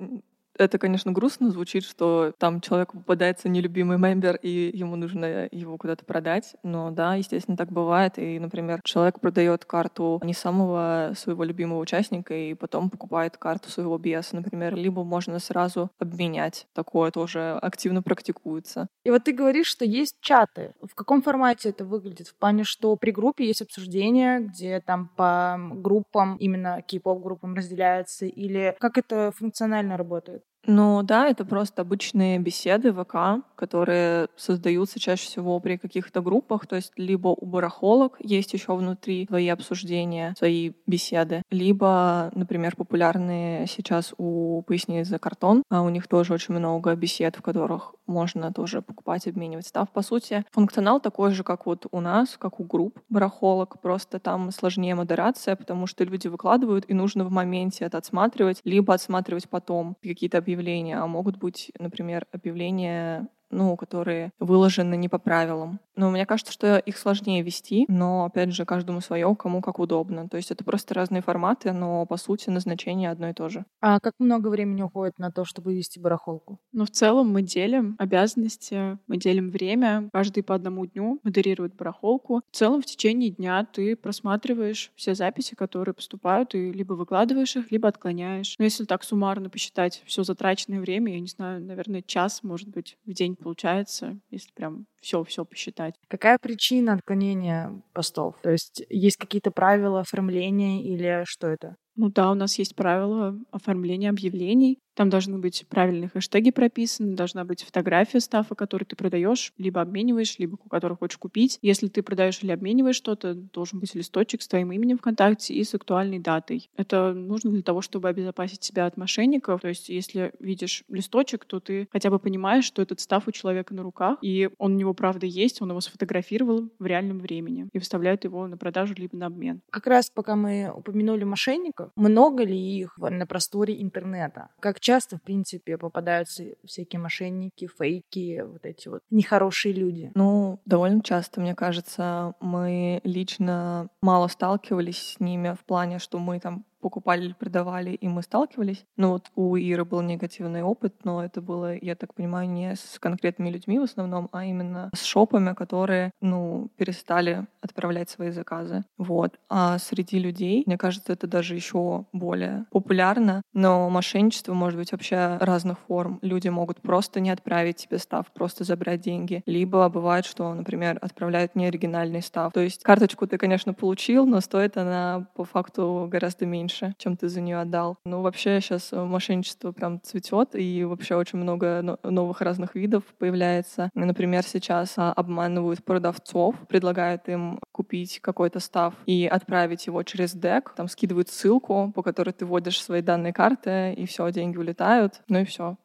это, 0.59 0.79
конечно, 0.79 1.13
грустно 1.13 1.51
звучит, 1.51 1.85
что 1.85 2.33
там 2.39 2.61
человеку 2.61 2.99
попадается 2.99 3.49
нелюбимый 3.49 3.99
мембер, 3.99 4.37
и 4.37 4.71
ему 4.75 4.97
нужно 4.97 5.49
его 5.51 5.79
куда-то 5.79 6.05
продать. 6.05 6.55
Но 6.63 6.91
да, 6.91 7.15
естественно, 7.15 7.57
так 7.57 7.71
бывает. 7.71 8.19
И, 8.19 8.39
например, 8.39 8.81
человек 8.85 9.21
продает 9.21 9.65
карту 9.65 10.21
не 10.25 10.35
самого 10.35 11.13
своего 11.17 11.45
любимого 11.45 11.81
участника, 11.81 12.35
и 12.35 12.55
потом 12.55 12.91
покупает 12.91 13.37
карту 13.37 13.71
своего 13.71 13.99
биаса, 13.99 14.37
например. 14.37 14.75
Либо 14.75 15.05
можно 15.05 15.39
сразу 15.39 15.91
обменять. 15.99 16.67
Такое 16.75 17.11
тоже 17.11 17.59
активно 17.63 18.03
практикуется. 18.03 18.89
И 19.05 19.11
вот 19.11 19.25
ты 19.25 19.33
говоришь, 19.33 19.67
что 19.67 19.85
есть 19.85 20.17
чаты. 20.21 20.73
В 20.83 20.95
каком 20.95 21.23
формате 21.23 21.71
это 21.71 21.85
выглядит? 21.85 22.29
В 22.29 22.37
плане, 22.37 22.65
что 22.65 22.97
при 22.97 23.11
группе 23.11 23.47
есть 23.47 23.63
обсуждение, 23.63 24.41
где 24.41 24.81
там 24.81 25.11
по 25.17 25.59
группам, 25.59 26.37
именно 26.37 26.83
кей-поп 26.83 27.23
группам 27.23 27.55
разделяется, 27.55 28.27
или 28.27 28.77
как 28.81 28.99
это 28.99 29.33
функционально 29.37 29.97
работает? 29.97 30.43
Ну 30.69 31.03
да, 31.05 31.29
это 31.29 31.45
просто 31.45 31.83
обычные 31.83 32.41
беседы 32.41 32.93
ВК, 32.93 33.45
которые 33.55 34.29
создаются 34.37 34.99
чаще 34.99 35.27
всего 35.27 35.61
при 35.61 35.77
каких-то 35.77 36.21
группах, 36.23 36.67
то 36.67 36.75
есть 36.75 36.93
либо 36.97 37.29
у 37.29 37.47
барахолок 37.47 38.17
есть 38.19 38.53
еще 38.53 38.75
внутри 38.75 39.27
свои 39.29 39.49
обсуждения, 39.49 40.35
свои 40.37 40.73
беседы, 40.87 41.43
либо, 41.51 42.33
например, 42.35 42.75
популярные 42.75 43.69
сейчас 43.69 44.13
у 44.19 44.63
«Поясни 44.67 45.05
за 45.05 45.21
картон», 45.21 45.63
а 45.71 45.83
у 45.83 45.89
них 45.89 46.09
тоже 46.09 46.35
очень 46.35 46.55
много 46.55 46.95
бесед, 46.97 47.37
в 47.37 47.43
которых 47.43 47.95
можно 48.07 48.53
тоже 48.53 48.83
покупать, 48.83 49.27
обменивать 49.29 49.67
став. 49.67 49.89
По 49.91 50.03
сути, 50.03 50.45
функционал 50.51 51.01
такой 51.01 51.33
же, 51.33 51.45
как 51.45 51.67
вот 51.67 51.87
у 51.93 52.01
нас, 52.01 52.37
как 52.37 52.59
у 52.59 52.65
групп 52.65 52.99
барахолок, 53.09 53.81
просто 53.81 54.19
там 54.19 54.51
сложнее 54.51 54.97
модерация, 54.97 55.55
потому 55.55 55.87
что 55.87 56.03
люди 56.05 56.27
выкладывают, 56.27 56.85
и 56.89 56.95
нужно 56.95 57.25
в 57.25 57.31
моменте 57.31 57.85
это 57.85 57.99
отсматривать, 57.99 58.61
либо 58.65 58.95
отсматривать 58.95 59.49
потом 59.49 59.97
какие-то 60.03 60.39
объявления 60.39 60.56
объявления, 60.57 60.99
а 60.99 61.07
могут 61.07 61.37
быть, 61.37 61.71
например, 61.79 62.27
объявления 62.33 63.29
ну, 63.57 63.75
которые 63.77 64.31
выложены 64.39 64.97
не 64.97 65.09
по 65.09 65.19
правилам. 65.19 65.81
Но 65.97 66.11
мне 66.11 66.27
кажется, 66.27 66.53
что 66.53 66.77
их 66.77 66.99
сложнее 66.99 67.43
вести, 67.43 67.87
но, 67.89 68.27
опять 68.27 68.53
же, 68.53 68.67
каждому 68.67 69.01
свое, 69.01 69.35
кому 69.35 69.63
как 69.63 69.79
удобно. 69.79 70.29
То 70.29 70.37
есть 70.37 70.51
это 70.51 70.63
просто 70.63 70.93
разные 70.95 71.23
форматы, 71.23 71.73
но, 71.73 72.05
по 72.05 72.19
сути, 72.19 72.51
назначение 72.51 73.11
одно 73.11 73.31
и 73.31 73.33
то 73.33 73.49
же. 73.49 73.65
А 73.81 73.99
как 74.01 74.13
много 74.19 74.49
времени 74.49 74.83
уходит 74.83 75.19
на 75.19 75.33
то, 75.33 75.47
чтобы 75.47 75.75
вести 75.75 75.99
барахолку? 75.99 76.61
Ну, 76.73 76.85
в 76.85 76.91
целом 76.91 77.33
мы 77.33 77.41
делим 77.41 77.97
обязанности, 77.99 78.99
мы 79.07 79.17
делим 79.17 79.51
время. 79.51 80.11
Каждый 80.13 80.43
по 80.43 80.55
одному 80.55 80.85
дню 80.85 81.19
модерирует 81.23 81.75
барахолку. 81.75 82.43
В 82.53 82.57
целом 82.57 82.83
в 82.83 82.87
течение 82.87 83.31
дня 83.31 83.65
ты 83.65 83.97
просматриваешь 83.97 84.93
все 84.97 85.15
записи, 85.15 85.55
которые 85.55 85.95
поступают, 85.95 86.55
и 86.55 86.73
либо 86.73 86.93
выкладываешь 86.93 87.57
их, 87.57 87.71
либо 87.71 87.89
отклоняешь. 87.89 88.55
Но 88.59 88.65
если 88.65 88.85
так 88.85 89.03
суммарно 89.03 89.49
посчитать 89.49 90.03
все 90.05 90.25
затраченное 90.25 90.81
время, 90.81 91.15
я 91.15 91.21
не 91.21 91.27
знаю, 91.27 91.65
наверное, 91.65 92.03
час, 92.03 92.43
может 92.43 92.69
быть, 92.69 92.99
в 93.07 93.13
день 93.15 93.35
получается, 93.47 94.19
если 94.31 94.51
прям 94.55 94.87
все-все 95.01 95.45
посчитать. 95.45 95.95
Какая 96.09 96.37
причина 96.37 96.95
отклонения 96.95 97.81
постов? 97.93 98.35
То 98.43 98.51
есть 98.51 98.83
есть 98.89 99.19
какие-то 99.19 99.53
правила 99.53 100.01
оформления 100.01 100.83
или 100.83 101.23
что 101.29 101.47
это? 101.47 101.77
Ну 101.97 102.11
да, 102.11 102.31
у 102.31 102.35
нас 102.35 102.59
есть 102.59 102.75
правила 102.77 103.39
оформления 103.51 104.11
объявлений. 104.11 104.79
Там 104.95 105.11
должны 105.11 105.39
быть 105.39 105.67
правильные 105.69 106.09
хэштеги 106.09 106.51
прописаны, 106.51 107.17
должна 107.17 107.45
быть 107.45 107.63
фотография 107.65 108.21
стафа, 108.21 108.55
который 108.55 108.85
ты 108.85 108.97
продаешь, 108.97 109.53
либо 109.59 109.81
обмениваешь, 109.83 110.39
либо 110.39 110.57
который 110.71 110.97
хочешь 110.97 111.19
купить. 111.19 111.59
Если 111.61 111.89
ты 111.89 112.03
продаешь 112.03 112.43
или 112.43 112.51
обмениваешь 112.51 112.97
что-то, 112.97 113.35
должен 113.35 113.79
быть 113.81 113.95
листочек 113.95 114.41
с 114.43 114.49
твоим 114.49 114.73
именем 114.73 114.97
ВКонтакте 114.99 115.55
и 115.55 115.65
с 115.65 115.75
актуальной 115.75 116.19
датой. 116.19 116.71
Это 116.77 117.13
нужно 117.13 117.51
для 117.51 117.63
того, 117.63 117.83
чтобы 117.83 118.09
обезопасить 118.09 118.65
себя 118.65 118.87
от 118.87 118.97
мошенников. 118.97 119.61
То 119.61 119.69
есть, 119.69 119.91
если 119.91 120.33
видишь 120.39 120.83
листочек, 120.89 121.45
то 121.45 121.61
ты 121.61 121.89
хотя 121.91 122.09
бы 122.11 122.19
понимаешь, 122.19 122.65
что 122.65 122.81
этот 122.81 123.01
став 123.01 123.29
у 123.29 123.33
человека 123.33 123.75
на 123.75 123.83
руках, 123.83 124.19
и 124.23 124.49
он 124.59 124.75
у 124.75 124.77
него 124.77 124.95
правда 124.95 125.27
есть, 125.27 125.61
он 125.61 125.71
его 125.71 125.81
сфотографировал 125.83 126.71
в 126.79 126.87
реальном 126.87 127.19
времени 127.19 127.69
и 127.73 127.79
выставляет 127.79 128.25
его 128.25 128.47
на 128.47 128.57
продажу 128.57 128.95
либо 128.97 129.17
на 129.17 129.27
обмен. 129.27 129.61
Как 129.71 129.87
раз 129.87 130.09
пока 130.11 130.37
мы 130.37 130.73
упомянули 130.75 131.25
мошенников, 131.25 131.86
много 131.97 132.45
ли 132.45 132.59
их 132.59 132.97
на 132.99 133.27
просторе 133.27 133.81
интернета? 133.81 134.49
Как 134.61 134.81
часто, 134.81 135.19
в 135.19 135.23
принципе, 135.23 135.79
попадаются 135.79 136.45
всякие 136.65 137.01
мошенники, 137.01 137.69
фейки, 137.79 138.43
вот 138.47 138.65
эти 138.65 138.89
вот 138.89 139.01
нехорошие 139.11 139.75
люди? 139.75 140.11
Ну, 140.15 140.61
довольно 140.65 141.03
часто, 141.03 141.41
мне 141.41 141.55
кажется. 141.55 142.35
Мы 142.41 143.01
лично 143.05 143.89
мало 144.03 144.29
сталкивались 144.29 145.15
с 145.15 145.21
ними 145.21 145.55
в 145.55 145.65
плане, 145.65 145.99
что 145.99 146.19
мы 146.19 146.41
там 146.41 146.65
покупали 146.81 147.25
или 147.27 147.33
продавали, 147.33 147.91
и 147.91 148.09
мы 148.09 148.23
сталкивались. 148.23 148.85
Ну 148.97 149.11
вот 149.11 149.31
у 149.35 149.57
Иры 149.57 149.85
был 149.85 150.03
негативный 150.03 150.63
опыт, 150.63 150.95
но 151.05 151.25
это 151.25 151.41
было, 151.41 151.77
я 151.77 151.95
так 151.97 152.15
понимаю, 152.15 152.49
не 152.49 152.75
с 152.77 152.99
конкретными 152.99 153.51
людьми 153.51 153.79
в 153.79 153.85
основном, 153.85 154.29
а 154.33 154.45
именно 154.45 154.91
с 154.95 155.05
шопами, 155.05 155.55
которые, 155.55 156.11
ну, 156.21 156.69
перестали 156.77 157.47
отправлять 157.61 158.11
свои 158.11 158.31
заказы. 158.31 158.85
Вот. 158.99 159.39
А 159.49 159.79
среди 159.79 160.19
людей, 160.19 160.63
мне 160.67 160.79
кажется, 160.79 161.13
это 161.13 161.27
даже 161.27 161.55
еще 161.55 162.05
более 162.13 162.67
популярно, 162.71 163.43
но 163.53 163.89
мошенничество 163.91 164.55
может 164.55 164.79
быть 164.79 164.93
вообще 164.93 165.37
разных 165.41 165.79
форм. 165.81 166.19
Люди 166.23 166.49
могут 166.49 166.81
просто 166.81 167.21
не 167.21 167.31
отправить 167.31 167.77
тебе 167.77 167.99
став, 167.99 168.27
просто 168.33 168.65
забрать 168.65 169.01
деньги. 169.01 169.43
Либо 169.47 169.89
бывает, 169.89 170.25
что, 170.25 170.53
например, 170.55 170.99
отправляют 171.01 171.57
неоригинальный 171.57 172.23
став. 172.23 172.53
То 172.53 172.61
есть 172.61 172.83
карточку 172.83 173.27
ты, 173.27 173.39
конечно, 173.39 173.75
получил, 173.75 174.27
но 174.27 174.41
стоит 174.41 174.77
она 174.77 175.27
по 175.35 175.45
факту 175.45 176.09
гораздо 176.11 176.47
меньше 176.47 176.76
меньше, 176.81 176.95
чем 176.99 177.17
ты 177.17 177.29
за 177.29 177.41
нее 177.41 177.61
отдал. 177.61 177.99
Ну, 178.05 178.23
вообще 178.23 178.61
сейчас 178.61 178.93
э, 178.93 179.03
мошенничество 179.03 179.73
прям 179.73 180.01
цветет, 180.03 180.55
и 180.55 180.85
вообще 180.85 181.17
очень 181.17 181.39
много 181.39 181.99
новых 182.03 182.41
разных 182.41 182.75
видов 182.75 183.05
появляется. 183.19 183.91
Например, 183.95 184.43
сейчас 184.43 184.95
а, 184.97 185.13
обманывают 185.13 185.85
продавцов, 185.85 186.55
предлагают 186.69 187.29
им 187.29 187.59
купить 187.73 188.21
какой-то 188.21 188.61
став 188.61 188.95
и 189.07 189.27
отправить 189.27 189.87
его 189.87 190.03
через 190.03 190.33
дек, 190.33 190.73
там 190.77 190.89
скидывают 190.89 191.29
ссылку, 191.29 191.93
по 191.95 192.03
которой 192.03 192.31
ты 192.31 192.47
вводишь 192.47 192.83
свои 192.83 193.03
данные 193.03 193.33
карты, 193.33 193.93
и 193.95 194.07
все, 194.07 194.31
деньги 194.31 194.59
улетают, 194.59 195.23
ну 195.29 195.41
и 195.41 195.45
все. 195.45 195.77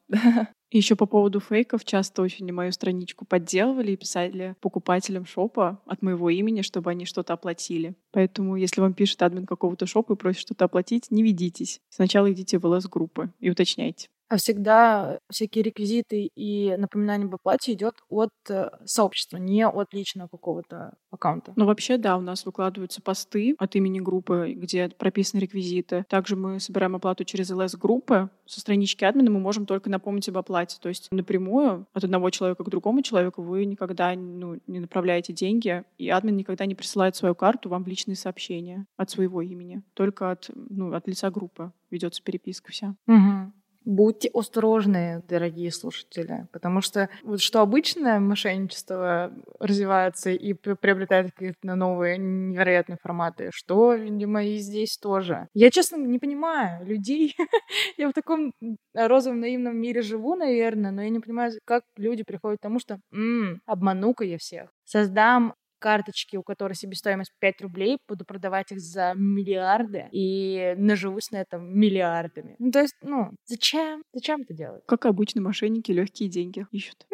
Еще 0.71 0.95
по 0.95 1.05
поводу 1.05 1.41
фейков 1.41 1.83
часто 1.83 2.21
очень 2.21 2.49
мою 2.51 2.71
страничку 2.71 3.25
подделывали 3.25 3.91
и 3.91 3.97
писали 3.97 4.55
покупателям 4.61 5.25
шопа 5.25 5.81
от 5.85 6.01
моего 6.01 6.29
имени, 6.29 6.61
чтобы 6.61 6.91
они 6.91 7.05
что-то 7.05 7.33
оплатили. 7.33 7.95
Поэтому, 8.11 8.55
если 8.55 8.79
вам 8.79 8.93
пишет 8.93 9.21
админ 9.21 9.45
какого-то 9.45 9.85
шопа 9.85 10.13
и 10.13 10.15
просит 10.15 10.41
что-то 10.41 10.65
оплатить, 10.65 11.11
не 11.11 11.23
ведитесь. 11.23 11.81
Сначала 11.89 12.31
идите 12.31 12.57
в 12.57 12.65
ЛС-группы 12.65 13.33
и 13.41 13.49
уточняйте. 13.49 14.07
А 14.31 14.37
всегда 14.37 15.19
всякие 15.29 15.61
реквизиты 15.61 16.29
и 16.33 16.73
напоминания 16.77 17.25
об 17.25 17.35
оплате 17.35 17.73
идет 17.73 17.95
от 18.07 18.29
э, 18.47 18.69
сообщества, 18.85 19.35
не 19.35 19.67
от 19.67 19.93
личного 19.93 20.29
какого-то 20.29 20.93
аккаунта. 21.09 21.51
Ну, 21.57 21.65
вообще, 21.65 21.97
да, 21.97 22.15
у 22.15 22.21
нас 22.21 22.45
выкладываются 22.45 23.01
посты 23.01 23.55
от 23.57 23.75
имени 23.75 23.99
группы, 23.99 24.53
где 24.55 24.87
прописаны 24.87 25.41
реквизиты. 25.41 26.05
Также 26.07 26.37
мы 26.37 26.61
собираем 26.61 26.95
оплату 26.95 27.25
через 27.25 27.49
ЛС-группы. 27.49 28.29
Со 28.45 28.61
странички 28.61 29.03
админа 29.03 29.29
мы 29.31 29.41
можем 29.41 29.65
только 29.65 29.89
напомнить 29.89 30.29
об 30.29 30.37
оплате. 30.37 30.77
То 30.79 30.87
есть 30.87 31.09
напрямую 31.11 31.85
от 31.91 32.05
одного 32.05 32.29
человека 32.29 32.63
к 32.63 32.69
другому 32.69 33.01
человеку 33.01 33.41
вы 33.41 33.65
никогда 33.65 34.15
ну, 34.15 34.61
не 34.65 34.79
направляете 34.79 35.33
деньги, 35.33 35.83
и 35.97 36.07
админ 36.07 36.37
никогда 36.37 36.65
не 36.65 36.75
присылает 36.75 37.17
свою 37.17 37.35
карту 37.35 37.67
вам 37.67 37.83
в 37.83 37.87
личные 37.89 38.15
сообщения 38.15 38.85
от 38.95 39.09
своего 39.09 39.41
имени. 39.41 39.83
Только 39.93 40.31
от, 40.31 40.49
ну, 40.55 40.93
от 40.93 41.05
лица 41.05 41.29
группы 41.31 41.73
ведется 41.89 42.23
переписка 42.23 42.71
вся. 42.71 42.95
Угу. 43.07 43.51
Будьте 43.83 44.29
осторожны, 44.31 45.23
дорогие 45.27 45.71
слушатели, 45.71 46.47
потому 46.51 46.81
что 46.81 47.09
вот 47.23 47.41
что 47.41 47.61
обычное 47.61 48.19
мошенничество 48.19 49.33
развивается 49.59 50.29
и 50.29 50.53
приобретает 50.53 51.31
какие-то 51.31 51.75
новые 51.75 52.19
невероятные 52.19 52.97
форматы, 53.01 53.49
что, 53.51 53.95
видимо, 53.95 54.43
и 54.45 54.57
здесь 54.59 54.97
тоже. 54.99 55.47
Я, 55.55 55.71
честно, 55.71 55.95
не 55.97 56.19
понимаю 56.19 56.85
людей. 56.85 57.35
я 57.97 58.07
в 58.09 58.13
таком 58.13 58.53
розовом 58.93 59.39
наивном 59.39 59.77
мире 59.77 60.03
живу, 60.03 60.35
наверное, 60.35 60.91
но 60.91 61.01
я 61.01 61.09
не 61.09 61.19
понимаю, 61.19 61.51
как 61.65 61.83
люди 61.97 62.23
приходят 62.23 62.59
к 62.59 62.63
тому, 62.63 62.77
что 62.79 62.99
м-м, 63.11 63.61
обману-ка 63.65 64.23
я 64.25 64.37
всех. 64.37 64.69
Создам 64.85 65.55
карточки, 65.81 66.37
у 66.37 66.43
которой 66.43 66.73
себестоимость 66.73 67.33
5 67.39 67.61
рублей, 67.61 67.97
буду 68.07 68.23
продавать 68.23 68.71
их 68.71 68.79
за 68.79 69.13
миллиарды 69.15 70.07
и 70.11 70.75
наживусь 70.77 71.31
на 71.31 71.37
этом 71.37 71.77
миллиардами. 71.77 72.55
Ну, 72.59 72.71
то 72.71 72.79
есть, 72.79 72.95
ну, 73.01 73.31
зачем? 73.45 74.03
Зачем 74.13 74.41
это 74.41 74.53
делать? 74.53 74.83
Как 74.87 75.05
обычно, 75.05 75.41
мошенники 75.41 75.91
легкие 75.91 76.29
деньги 76.29 76.65
ищут. 76.71 77.05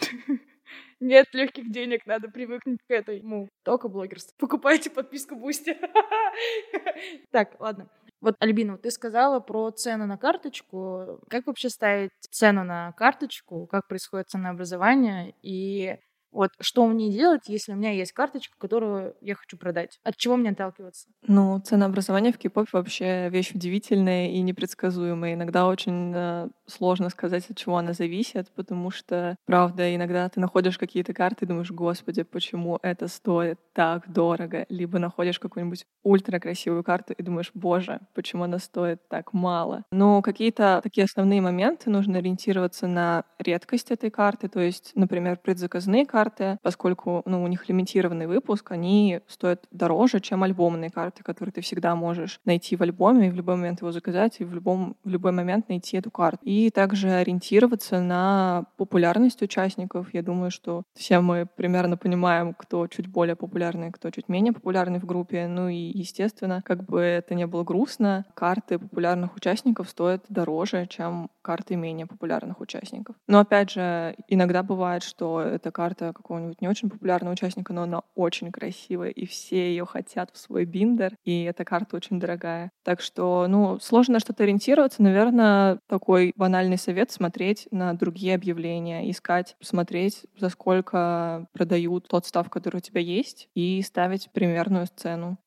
Нет 1.00 1.26
легких 1.34 1.70
денег, 1.70 2.06
надо 2.06 2.28
привыкнуть 2.28 2.78
к 2.88 2.90
этой, 2.90 3.20
ну, 3.22 3.48
только 3.62 3.88
блогерство. 3.88 4.34
Покупайте 4.38 4.90
подписку 4.90 5.36
Boosty. 5.36 5.76
Так, 7.30 7.60
ладно. 7.60 7.88
Вот, 8.20 8.34
Альбина, 8.40 8.78
ты 8.78 8.90
сказала 8.90 9.40
про 9.40 9.70
цену 9.70 10.06
на 10.06 10.16
карточку. 10.16 11.20
Как 11.28 11.46
вообще 11.46 11.68
ставить 11.68 12.10
цену 12.30 12.64
на 12.64 12.92
карточку? 12.92 13.66
Как 13.66 13.86
происходит 13.88 14.30
ценообразование? 14.30 15.34
И 15.42 15.96
вот 16.36 16.50
что 16.60 16.86
мне 16.86 17.10
делать, 17.10 17.42
если 17.46 17.72
у 17.72 17.76
меня 17.76 17.90
есть 17.92 18.12
карточка, 18.12 18.54
которую 18.58 19.16
я 19.20 19.34
хочу 19.34 19.56
продать? 19.56 19.98
От 20.04 20.16
чего 20.16 20.36
мне 20.36 20.50
отталкиваться? 20.50 21.08
Ну, 21.26 21.58
ценообразование 21.60 22.32
в 22.32 22.38
k-pop 22.38 22.63
е 22.63 22.68
вообще 22.72 23.28
вещь 23.30 23.52
удивительная 23.52 24.28
и 24.28 24.40
непредсказуемая. 24.42 25.34
Иногда 25.34 25.66
очень 25.66 26.12
э, 26.14 26.48
сложно 26.66 27.08
сказать, 27.08 27.48
от 27.50 27.56
чего 27.56 27.78
она 27.78 27.94
зависит, 27.94 28.50
потому 28.54 28.90
что, 28.90 29.36
правда, 29.46 29.94
иногда 29.94 30.28
ты 30.28 30.38
находишь 30.40 30.78
какие-то 30.78 31.14
карты 31.14 31.44
и 31.44 31.48
думаешь, 31.48 31.70
господи, 31.70 32.22
почему 32.22 32.78
это 32.82 33.08
стоит 33.08 33.58
так 33.72 34.12
дорого? 34.12 34.66
Либо 34.68 34.98
находишь 34.98 35.38
какую-нибудь 35.38 35.86
ультра 36.02 36.38
красивую 36.38 36.84
карту 36.84 37.14
и 37.14 37.22
думаешь, 37.22 37.50
боже, 37.54 38.00
почему 38.14 38.44
она 38.44 38.58
стоит 38.58 39.08
так 39.08 39.32
мало? 39.32 39.84
Но 39.90 40.22
какие-то 40.22 40.80
такие 40.82 41.04
основные 41.04 41.40
моменты 41.40 41.88
нужно 41.90 42.18
ориентироваться 42.18 42.86
на 42.86 43.24
редкость 43.38 43.90
этой 43.90 44.10
карты, 44.10 44.48
то 44.48 44.60
есть, 44.60 44.92
например, 44.94 45.38
предзаказные 45.38 46.04
карты, 46.04 46.25
карты, 46.26 46.58
поскольку 46.62 47.22
ну, 47.24 47.42
у 47.42 47.46
них 47.46 47.68
лимитированный 47.68 48.26
выпуск, 48.26 48.72
они 48.72 49.20
стоят 49.28 49.64
дороже, 49.70 50.20
чем 50.20 50.42
альбомные 50.42 50.90
карты, 50.90 51.22
которые 51.22 51.52
ты 51.52 51.60
всегда 51.60 51.94
можешь 51.94 52.40
найти 52.44 52.76
в 52.76 52.82
альбоме 52.82 53.28
и 53.28 53.30
в 53.30 53.34
любой 53.34 53.56
момент 53.56 53.80
его 53.80 53.92
заказать, 53.92 54.40
и 54.40 54.44
в, 54.44 54.54
любом, 54.54 54.96
в 55.04 55.08
любой 55.08 55.32
момент 55.32 55.68
найти 55.68 55.96
эту 55.96 56.10
карту. 56.10 56.40
И 56.42 56.70
также 56.70 57.10
ориентироваться 57.10 58.00
на 58.00 58.64
популярность 58.76 59.42
участников. 59.42 60.12
Я 60.12 60.22
думаю, 60.22 60.50
что 60.50 60.82
все 60.94 61.20
мы 61.20 61.46
примерно 61.46 61.96
понимаем, 61.96 62.54
кто 62.54 62.86
чуть 62.86 63.06
более 63.06 63.36
популярный, 63.36 63.92
кто 63.92 64.10
чуть 64.10 64.28
менее 64.28 64.52
популярный 64.52 64.98
в 64.98 65.06
группе. 65.06 65.46
Ну 65.46 65.68
и, 65.68 65.76
естественно, 65.76 66.62
как 66.64 66.84
бы 66.84 67.00
это 67.00 67.34
не 67.34 67.46
было 67.46 67.64
грустно, 67.64 68.24
карты 68.34 68.78
популярных 68.78 69.36
участников 69.36 69.88
стоят 69.88 70.24
дороже, 70.28 70.86
чем 70.88 71.30
карты 71.42 71.76
менее 71.76 72.06
популярных 72.06 72.60
участников. 72.60 73.16
Но 73.28 73.38
опять 73.38 73.70
же, 73.70 74.16
иногда 74.28 74.62
бывает, 74.62 75.02
что 75.02 75.40
эта 75.40 75.70
карта 75.70 76.05
какого-нибудь 76.12 76.60
не 76.60 76.68
очень 76.68 76.90
популярного 76.90 77.32
участника, 77.32 77.72
но 77.72 77.82
она 77.82 78.02
очень 78.14 78.52
красивая, 78.52 79.10
и 79.10 79.26
все 79.26 79.70
ее 79.70 79.86
хотят 79.86 80.30
в 80.32 80.38
свой 80.38 80.64
биндер, 80.64 81.16
и 81.24 81.44
эта 81.44 81.64
карта 81.64 81.96
очень 81.96 82.20
дорогая. 82.20 82.70
Так 82.84 83.00
что, 83.00 83.46
ну, 83.48 83.78
сложно 83.80 84.20
что-то 84.20 84.44
ориентироваться. 84.44 85.02
Наверное, 85.02 85.80
такой 85.88 86.32
банальный 86.36 86.78
совет— 86.78 87.10
смотреть 87.12 87.68
на 87.70 87.94
другие 87.94 88.34
объявления, 88.34 89.10
искать, 89.10 89.56
смотреть, 89.60 90.24
за 90.38 90.48
сколько 90.48 91.46
продают 91.52 92.08
тот 92.08 92.26
став, 92.26 92.48
который 92.50 92.76
у 92.76 92.80
тебя 92.80 93.00
есть, 93.00 93.48
и 93.54 93.82
ставить 93.82 94.30
примерную 94.32 94.86
цену. 94.94 95.38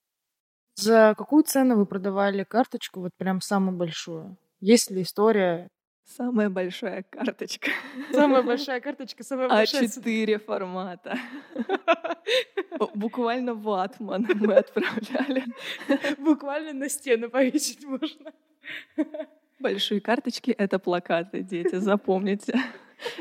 За 0.75 1.13
какую 1.17 1.43
цену 1.43 1.75
вы 1.77 1.85
продавали 1.85 2.43
карточку, 2.43 3.01
вот 3.01 3.11
прям 3.17 3.41
самую 3.41 3.77
большую? 3.77 4.37
Есть 4.61 4.91
ли 4.91 5.01
история 5.01 5.69
Самая 6.09 6.49
большая 6.49 7.03
карточка. 7.03 7.69
Самая 8.11 8.41
большая 8.51 8.81
карточка, 8.81 9.23
самая 9.23 9.47
большая... 9.47 9.83
А4 9.83 10.39
формата. 10.39 11.19
Буквально 12.95 13.53
ватман 13.53 14.27
мы 14.35 14.55
отправляли. 14.55 15.43
Буквально 16.17 16.73
на 16.73 16.89
стену 16.89 17.29
повесить 17.29 17.85
можно. 17.85 18.33
Большие 19.59 20.01
карточки— 20.01 20.49
это 20.57 20.79
плакаты, 20.79 21.41
дети, 21.41 21.75
запомните. 21.75 22.59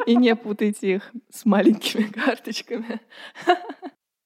И 0.07 0.17
не 0.17 0.35
путайте 0.35 0.95
их 0.95 1.13
с 1.29 1.45
маленькими 1.45 2.05
карточками. 2.05 3.01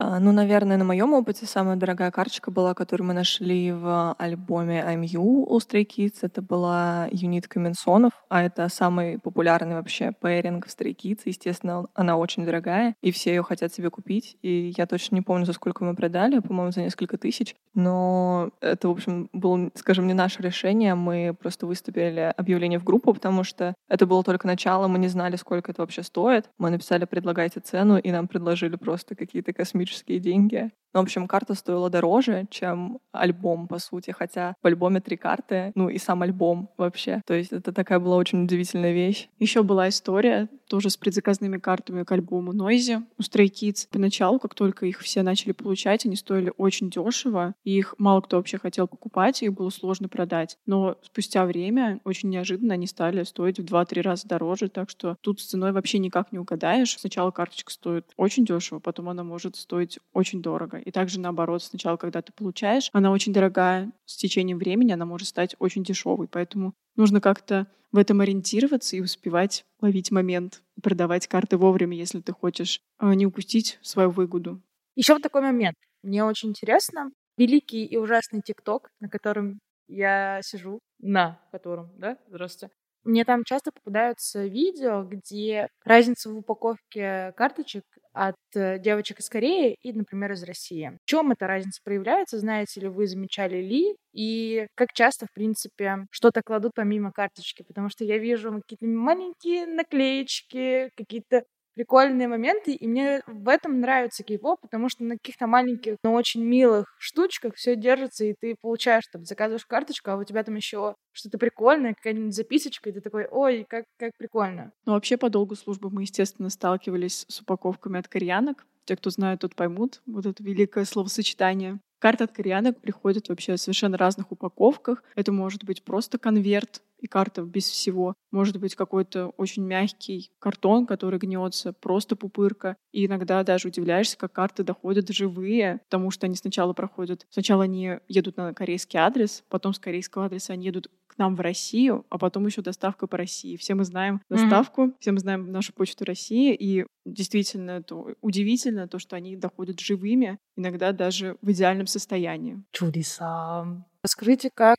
А, 0.04 0.18
ну, 0.18 0.32
наверное, 0.32 0.76
на 0.76 0.82
моем 0.82 1.12
опыте 1.12 1.46
самая 1.46 1.76
дорогая 1.76 2.10
карточка 2.10 2.50
была, 2.50 2.74
которую 2.74 3.06
мы 3.06 3.14
нашли 3.14 3.70
в 3.70 4.16
альбоме 4.18 4.80
I'm 4.80 5.02
You 5.02 5.44
у 5.46 5.58
Stray 5.58 5.86
Kids. 5.86 6.18
Это 6.22 6.42
была 6.42 7.06
юнит 7.12 7.46
Каменсонов, 7.46 8.10
а 8.28 8.42
это 8.42 8.68
самый 8.68 9.20
популярный 9.20 9.76
вообще 9.76 10.10
пэринг 10.10 10.66
в 10.66 10.68
Stray 10.68 10.96
Kids. 10.96 11.20
Естественно, 11.26 11.86
она 11.94 12.16
очень 12.16 12.44
дорогая, 12.44 12.96
и 13.00 13.12
все 13.12 13.30
ее 13.30 13.44
хотят 13.44 13.72
себе 13.72 13.90
купить. 13.90 14.36
И 14.42 14.74
я 14.76 14.86
точно 14.86 15.14
не 15.14 15.20
помню, 15.20 15.46
за 15.46 15.52
сколько 15.52 15.84
мы 15.84 15.94
продали, 15.94 16.40
по-моему, 16.40 16.72
за 16.72 16.80
несколько 16.80 17.16
тысяч. 17.16 17.54
Но 17.72 18.50
это, 18.60 18.88
в 18.88 18.90
общем, 18.90 19.30
было, 19.32 19.70
скажем, 19.76 20.08
не 20.08 20.14
наше 20.14 20.42
решение. 20.42 20.96
Мы 20.96 21.32
просто 21.40 21.64
выставили 21.64 22.34
объявление 22.36 22.80
в 22.80 22.84
группу, 22.84 23.14
потому 23.14 23.44
что 23.44 23.76
это 23.88 24.04
было 24.06 24.24
только 24.24 24.48
начало, 24.48 24.88
мы 24.88 24.98
не 24.98 25.06
знали, 25.06 25.36
сколько 25.36 25.70
это 25.70 25.82
вообще 25.82 26.02
стоит. 26.02 26.50
Мы 26.58 26.70
написали 26.70 27.04
«предлагайте 27.04 27.60
цену», 27.60 27.98
и 27.98 28.10
нам 28.10 28.26
предложили 28.26 28.74
просто 28.74 29.14
какие-то 29.14 29.52
космические 29.52 29.91
космические 29.92 30.18
деньги. 30.20 30.70
Ну, 30.94 31.00
в 31.00 31.04
общем, 31.04 31.26
карта 31.26 31.54
стоила 31.54 31.88
дороже, 31.88 32.46
чем 32.50 32.98
альбом, 33.12 33.66
по 33.66 33.78
сути, 33.78 34.10
хотя 34.10 34.54
в 34.62 34.66
альбоме 34.66 35.00
три 35.00 35.16
карты, 35.16 35.72
ну 35.74 35.88
и 35.88 35.96
сам 35.96 36.22
альбом 36.22 36.68
вообще. 36.76 37.22
То 37.26 37.34
есть 37.34 37.52
это 37.52 37.72
такая 37.72 37.98
была 37.98 38.16
очень 38.16 38.44
удивительная 38.44 38.92
вещь. 38.92 39.28
Еще 39.38 39.62
была 39.62 39.88
история 39.88 40.48
тоже 40.68 40.90
с 40.90 40.96
предзаказными 40.96 41.58
картами 41.58 42.02
к 42.02 42.12
альбому 42.12 42.52
Noisy 42.52 43.02
у 43.18 43.22
Stray 43.22 43.50
Kids. 43.50 43.88
Поначалу, 43.90 44.38
как 44.38 44.54
только 44.54 44.86
их 44.86 45.00
все 45.00 45.22
начали 45.22 45.52
получать, 45.52 46.06
они 46.06 46.16
стоили 46.16 46.52
очень 46.56 46.90
дешево, 46.90 47.54
и 47.64 47.76
их 47.76 47.94
мало 47.98 48.22
кто 48.22 48.38
вообще 48.38 48.58
хотел 48.58 48.88
покупать, 48.88 49.42
их 49.42 49.52
было 49.52 49.70
сложно 49.70 50.08
продать. 50.08 50.56
Но 50.66 50.96
спустя 51.02 51.44
время, 51.44 52.00
очень 52.04 52.30
неожиданно, 52.30 52.74
они 52.74 52.86
стали 52.86 53.22
стоить 53.24 53.58
в 53.58 53.64
2-3 53.64 54.00
раза 54.00 54.28
дороже, 54.28 54.68
так 54.68 54.88
что 54.88 55.16
тут 55.20 55.40
с 55.40 55.46
ценой 55.46 55.72
вообще 55.72 55.98
никак 55.98 56.32
не 56.32 56.38
угадаешь. 56.38 56.98
Сначала 56.98 57.30
карточка 57.30 57.70
стоит 57.70 58.10
очень 58.16 58.44
дешево, 58.44 58.78
потом 58.78 59.08
она 59.08 59.24
может 59.24 59.56
стоить 59.82 59.98
очень 60.12 60.42
дорого. 60.42 60.78
И 60.78 60.90
также 60.90 61.20
наоборот, 61.20 61.62
сначала, 61.62 61.96
когда 61.96 62.22
ты 62.22 62.32
получаешь, 62.32 62.88
она 62.92 63.10
очень 63.10 63.32
дорогая, 63.32 63.92
с 64.04 64.16
течением 64.16 64.58
времени 64.58 64.92
она 64.92 65.04
может 65.04 65.28
стать 65.28 65.56
очень 65.58 65.84
дешевой. 65.84 66.28
Поэтому 66.28 66.74
нужно 66.96 67.20
как-то 67.20 67.66
в 67.90 67.98
этом 67.98 68.20
ориентироваться 68.20 68.96
и 68.96 69.00
успевать 69.00 69.64
ловить 69.80 70.10
момент, 70.10 70.62
продавать 70.82 71.26
карты 71.26 71.56
вовремя, 71.56 71.96
если 71.96 72.20
ты 72.20 72.32
хочешь 72.32 72.80
а, 72.98 73.14
не 73.14 73.26
упустить 73.26 73.78
свою 73.82 74.10
выгоду. 74.10 74.62
Еще 74.94 75.12
вот 75.12 75.22
такой 75.22 75.42
момент. 75.42 75.76
Мне 76.02 76.24
очень 76.24 76.50
интересно. 76.50 77.10
Великий 77.36 77.84
и 77.84 77.96
ужасный 77.96 78.40
ТикТок, 78.42 78.88
на 79.00 79.08
котором 79.08 79.58
я 79.88 80.40
сижу, 80.42 80.78
на 81.00 81.40
котором, 81.50 81.90
да, 81.98 82.18
здравствуйте, 82.28 82.72
мне 83.04 83.24
там 83.24 83.42
часто 83.44 83.72
попадаются 83.72 84.46
видео, 84.46 85.02
где 85.02 85.68
разница 85.84 86.30
в 86.30 86.38
упаковке 86.38 87.32
карточек 87.36 87.82
от 88.12 88.36
э, 88.54 88.78
девочек 88.78 89.20
из 89.20 89.28
Кореи 89.28 89.76
и, 89.82 89.92
например, 89.92 90.32
из 90.32 90.42
России. 90.44 90.98
В 91.02 91.08
чем 91.08 91.32
эта 91.32 91.46
разница 91.46 91.80
проявляется? 91.84 92.38
Знаете 92.38 92.80
ли 92.80 92.88
вы, 92.88 93.06
замечали 93.06 93.56
ли? 93.62 93.96
И 94.12 94.66
как 94.74 94.92
часто, 94.92 95.26
в 95.26 95.32
принципе, 95.32 96.06
что-то 96.10 96.42
кладут 96.42 96.72
помимо 96.74 97.12
карточки? 97.12 97.62
Потому 97.66 97.88
что 97.88 98.04
я 98.04 98.18
вижу 98.18 98.52
какие-то 98.52 98.86
маленькие 98.86 99.66
наклеечки, 99.66 100.90
какие-то 100.96 101.44
прикольные 101.74 102.28
моменты, 102.28 102.72
и 102.72 102.86
мне 102.86 103.22
в 103.26 103.48
этом 103.48 103.80
нравится 103.80 104.22
кей-поп, 104.22 104.60
потому 104.60 104.88
что 104.88 105.04
на 105.04 105.16
каких-то 105.16 105.46
маленьких, 105.46 105.96
но 106.02 106.12
очень 106.12 106.44
милых 106.44 106.94
штучках 106.98 107.54
все 107.54 107.76
держится, 107.76 108.24
и 108.24 108.34
ты 108.38 108.56
получаешь, 108.60 109.04
там, 109.12 109.24
заказываешь 109.24 109.66
карточку, 109.66 110.10
а 110.10 110.16
у 110.16 110.24
тебя 110.24 110.42
там 110.44 110.54
еще 110.54 110.94
что-то 111.12 111.38
прикольное, 111.38 111.94
какая-нибудь 111.94 112.34
записочка, 112.34 112.90
и 112.90 112.92
ты 112.92 113.00
такой, 113.00 113.26
ой, 113.30 113.66
как, 113.68 113.84
как 113.98 114.12
прикольно. 114.16 114.72
Ну, 114.86 114.92
вообще, 114.92 115.16
по 115.16 115.30
долгу 115.30 115.54
службы 115.54 115.90
мы, 115.90 116.02
естественно, 116.02 116.50
сталкивались 116.50 117.24
с 117.28 117.40
упаковками 117.40 117.98
от 117.98 118.08
кореянок. 118.08 118.66
Те, 118.84 118.96
кто 118.96 119.10
знает, 119.10 119.40
тот 119.40 119.54
поймут 119.54 120.02
вот 120.06 120.26
это 120.26 120.42
великое 120.42 120.84
словосочетание. 120.84 121.78
Карта 122.00 122.24
от 122.24 122.32
кореянок 122.32 122.80
приходит 122.80 123.28
вообще 123.28 123.54
в 123.54 123.60
совершенно 123.60 123.96
разных 123.96 124.32
упаковках. 124.32 125.04
Это 125.14 125.30
может 125.30 125.62
быть 125.62 125.84
просто 125.84 126.18
конверт 126.18 126.82
и 127.02 127.08
карта 127.08 127.42
без 127.42 127.68
всего. 127.68 128.14
Может 128.30 128.58
быть 128.58 128.74
какой-то 128.74 129.28
очень 129.36 129.64
мягкий 129.64 130.30
картон, 130.38 130.86
который 130.86 131.18
гнется, 131.18 131.72
просто 131.72 132.16
пупырка. 132.16 132.76
И 132.92 133.06
иногда 133.06 133.42
даже 133.42 133.68
удивляешься, 133.68 134.16
как 134.16 134.32
карты 134.32 134.62
доходят 134.62 135.08
живые, 135.10 135.80
потому 135.90 136.10
что 136.10 136.26
они 136.26 136.36
сначала 136.36 136.72
проходят... 136.72 137.26
Сначала 137.30 137.64
они 137.64 137.98
едут 138.08 138.36
на 138.36 138.54
корейский 138.54 138.98
адрес, 138.98 139.44
потом 139.48 139.74
с 139.74 139.78
корейского 139.78 140.26
адреса 140.26 140.52
они 140.52 140.66
едут 140.66 140.88
к 141.08 141.18
нам 141.18 141.36
в 141.36 141.40
Россию, 141.40 142.06
а 142.08 142.16
потом 142.16 142.46
еще 142.46 142.62
доставка 142.62 143.06
по 143.06 143.18
России. 143.18 143.56
Все 143.56 143.74
мы 143.74 143.84
знаем 143.84 144.22
доставку, 144.30 144.84
mm-hmm. 144.84 144.94
все 144.98 145.12
мы 145.12 145.18
знаем 145.18 145.52
нашу 145.52 145.74
почту 145.74 146.04
России, 146.04 146.54
и 146.54 146.86
действительно 147.04 147.72
это 147.72 147.96
удивительно, 148.22 148.88
то, 148.88 148.98
что 148.98 149.16
они 149.16 149.36
доходят 149.36 149.78
живыми, 149.80 150.38
иногда 150.56 150.92
даже 150.92 151.36
в 151.42 151.50
идеальном 151.50 151.86
состоянии. 151.86 152.62
Чудеса. 152.70 153.66
Расскажите, 154.02 154.50
как 154.54 154.76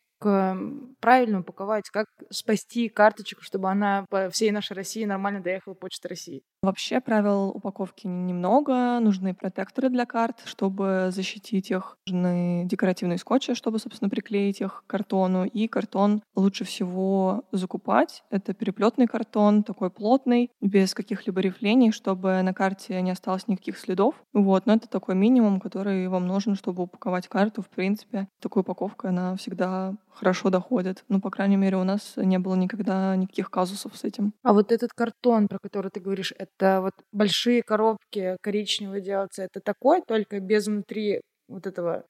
правильно 1.00 1.40
упаковать, 1.40 1.90
как 1.90 2.08
спасти 2.30 2.90
карточку, 2.90 3.44
чтобы 3.44 3.70
она 3.70 4.06
по 4.10 4.30
всей 4.30 4.52
нашей 4.52 4.74
России 4.74 5.06
нормально 5.06 5.42
доехала 5.42 5.74
Почта 5.74 6.10
России? 6.10 6.44
Вообще 6.62 7.02
правил 7.02 7.50
упаковки 7.50 8.08
немного. 8.08 9.00
Нужны 9.00 9.34
протекторы 9.34 9.90
для 9.90 10.06
карт, 10.06 10.42
чтобы 10.46 11.10
защитить 11.12 11.72
их. 11.72 11.98
Нужны 12.08 12.66
декоративные 12.66 13.18
скотчи, 13.18 13.54
чтобы, 13.54 13.80
собственно, 13.80 14.10
приклеить 14.10 14.62
их 14.62 14.84
к 14.86 14.90
картону. 14.90 15.46
И 15.46 15.68
картон 15.68 16.22
лучше 16.36 16.64
всего 16.64 17.44
закупать. 17.52 18.24
Это 18.30 18.54
переплетный 18.54 19.08
картон, 19.08 19.64
такой 19.64 19.90
плотный, 19.90 20.52
без 20.62 20.94
каких-либо 20.94 21.42
рифлений, 21.42 21.92
чтобы 21.92 22.42
на 22.42 22.54
карте 22.54 23.02
не 23.02 23.12
осталось 23.12 23.48
никаких 23.48 23.78
следов. 23.78 24.16
Вот, 24.34 24.66
но 24.66 24.74
это 24.74 24.88
такой 24.88 25.16
минимум, 25.16 25.60
который 25.60 26.08
вам 26.08 26.28
нужен, 26.28 26.56
чтобы 26.56 26.84
упаковать 26.84 27.28
карту. 27.28 27.62
В 27.62 27.70
принципе, 27.70 28.28
такой 28.40 28.62
упаковкой 28.62 29.10
она 29.10 29.36
всегда 29.36 29.96
хорошо 30.14 30.50
доходит. 30.50 31.04
Ну, 31.10 31.20
по 31.20 31.30
крайней 31.30 31.58
мере, 31.58 31.78
у 31.78 31.84
нас 31.84 32.14
не 32.18 32.40
было 32.40 32.56
никогда 32.56 33.16
никаких 33.16 33.50
казусов 33.50 33.96
с 33.98 34.04
этим. 34.04 34.34
А 34.44 34.54
вот 34.54 34.72
этот 34.72 34.94
картон, 34.94 35.48
про 35.48 35.60
который 35.60 35.92
ты 35.92 36.00
говоришь, 36.00 36.34
это 36.38 36.82
вот 36.82 36.94
большие 37.12 37.64
коробки 37.64 38.38
коричневые 38.42 39.02
делаются, 39.02 39.44
это 39.44 39.60
такой, 39.60 40.02
только 40.02 40.40
без 40.40 40.68
внутри 40.68 41.22
вот 41.48 41.68
этого 41.68 42.06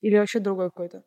или 0.00 0.16
вообще 0.16 0.38
другой 0.38 0.66
какой-то? 0.66 1.02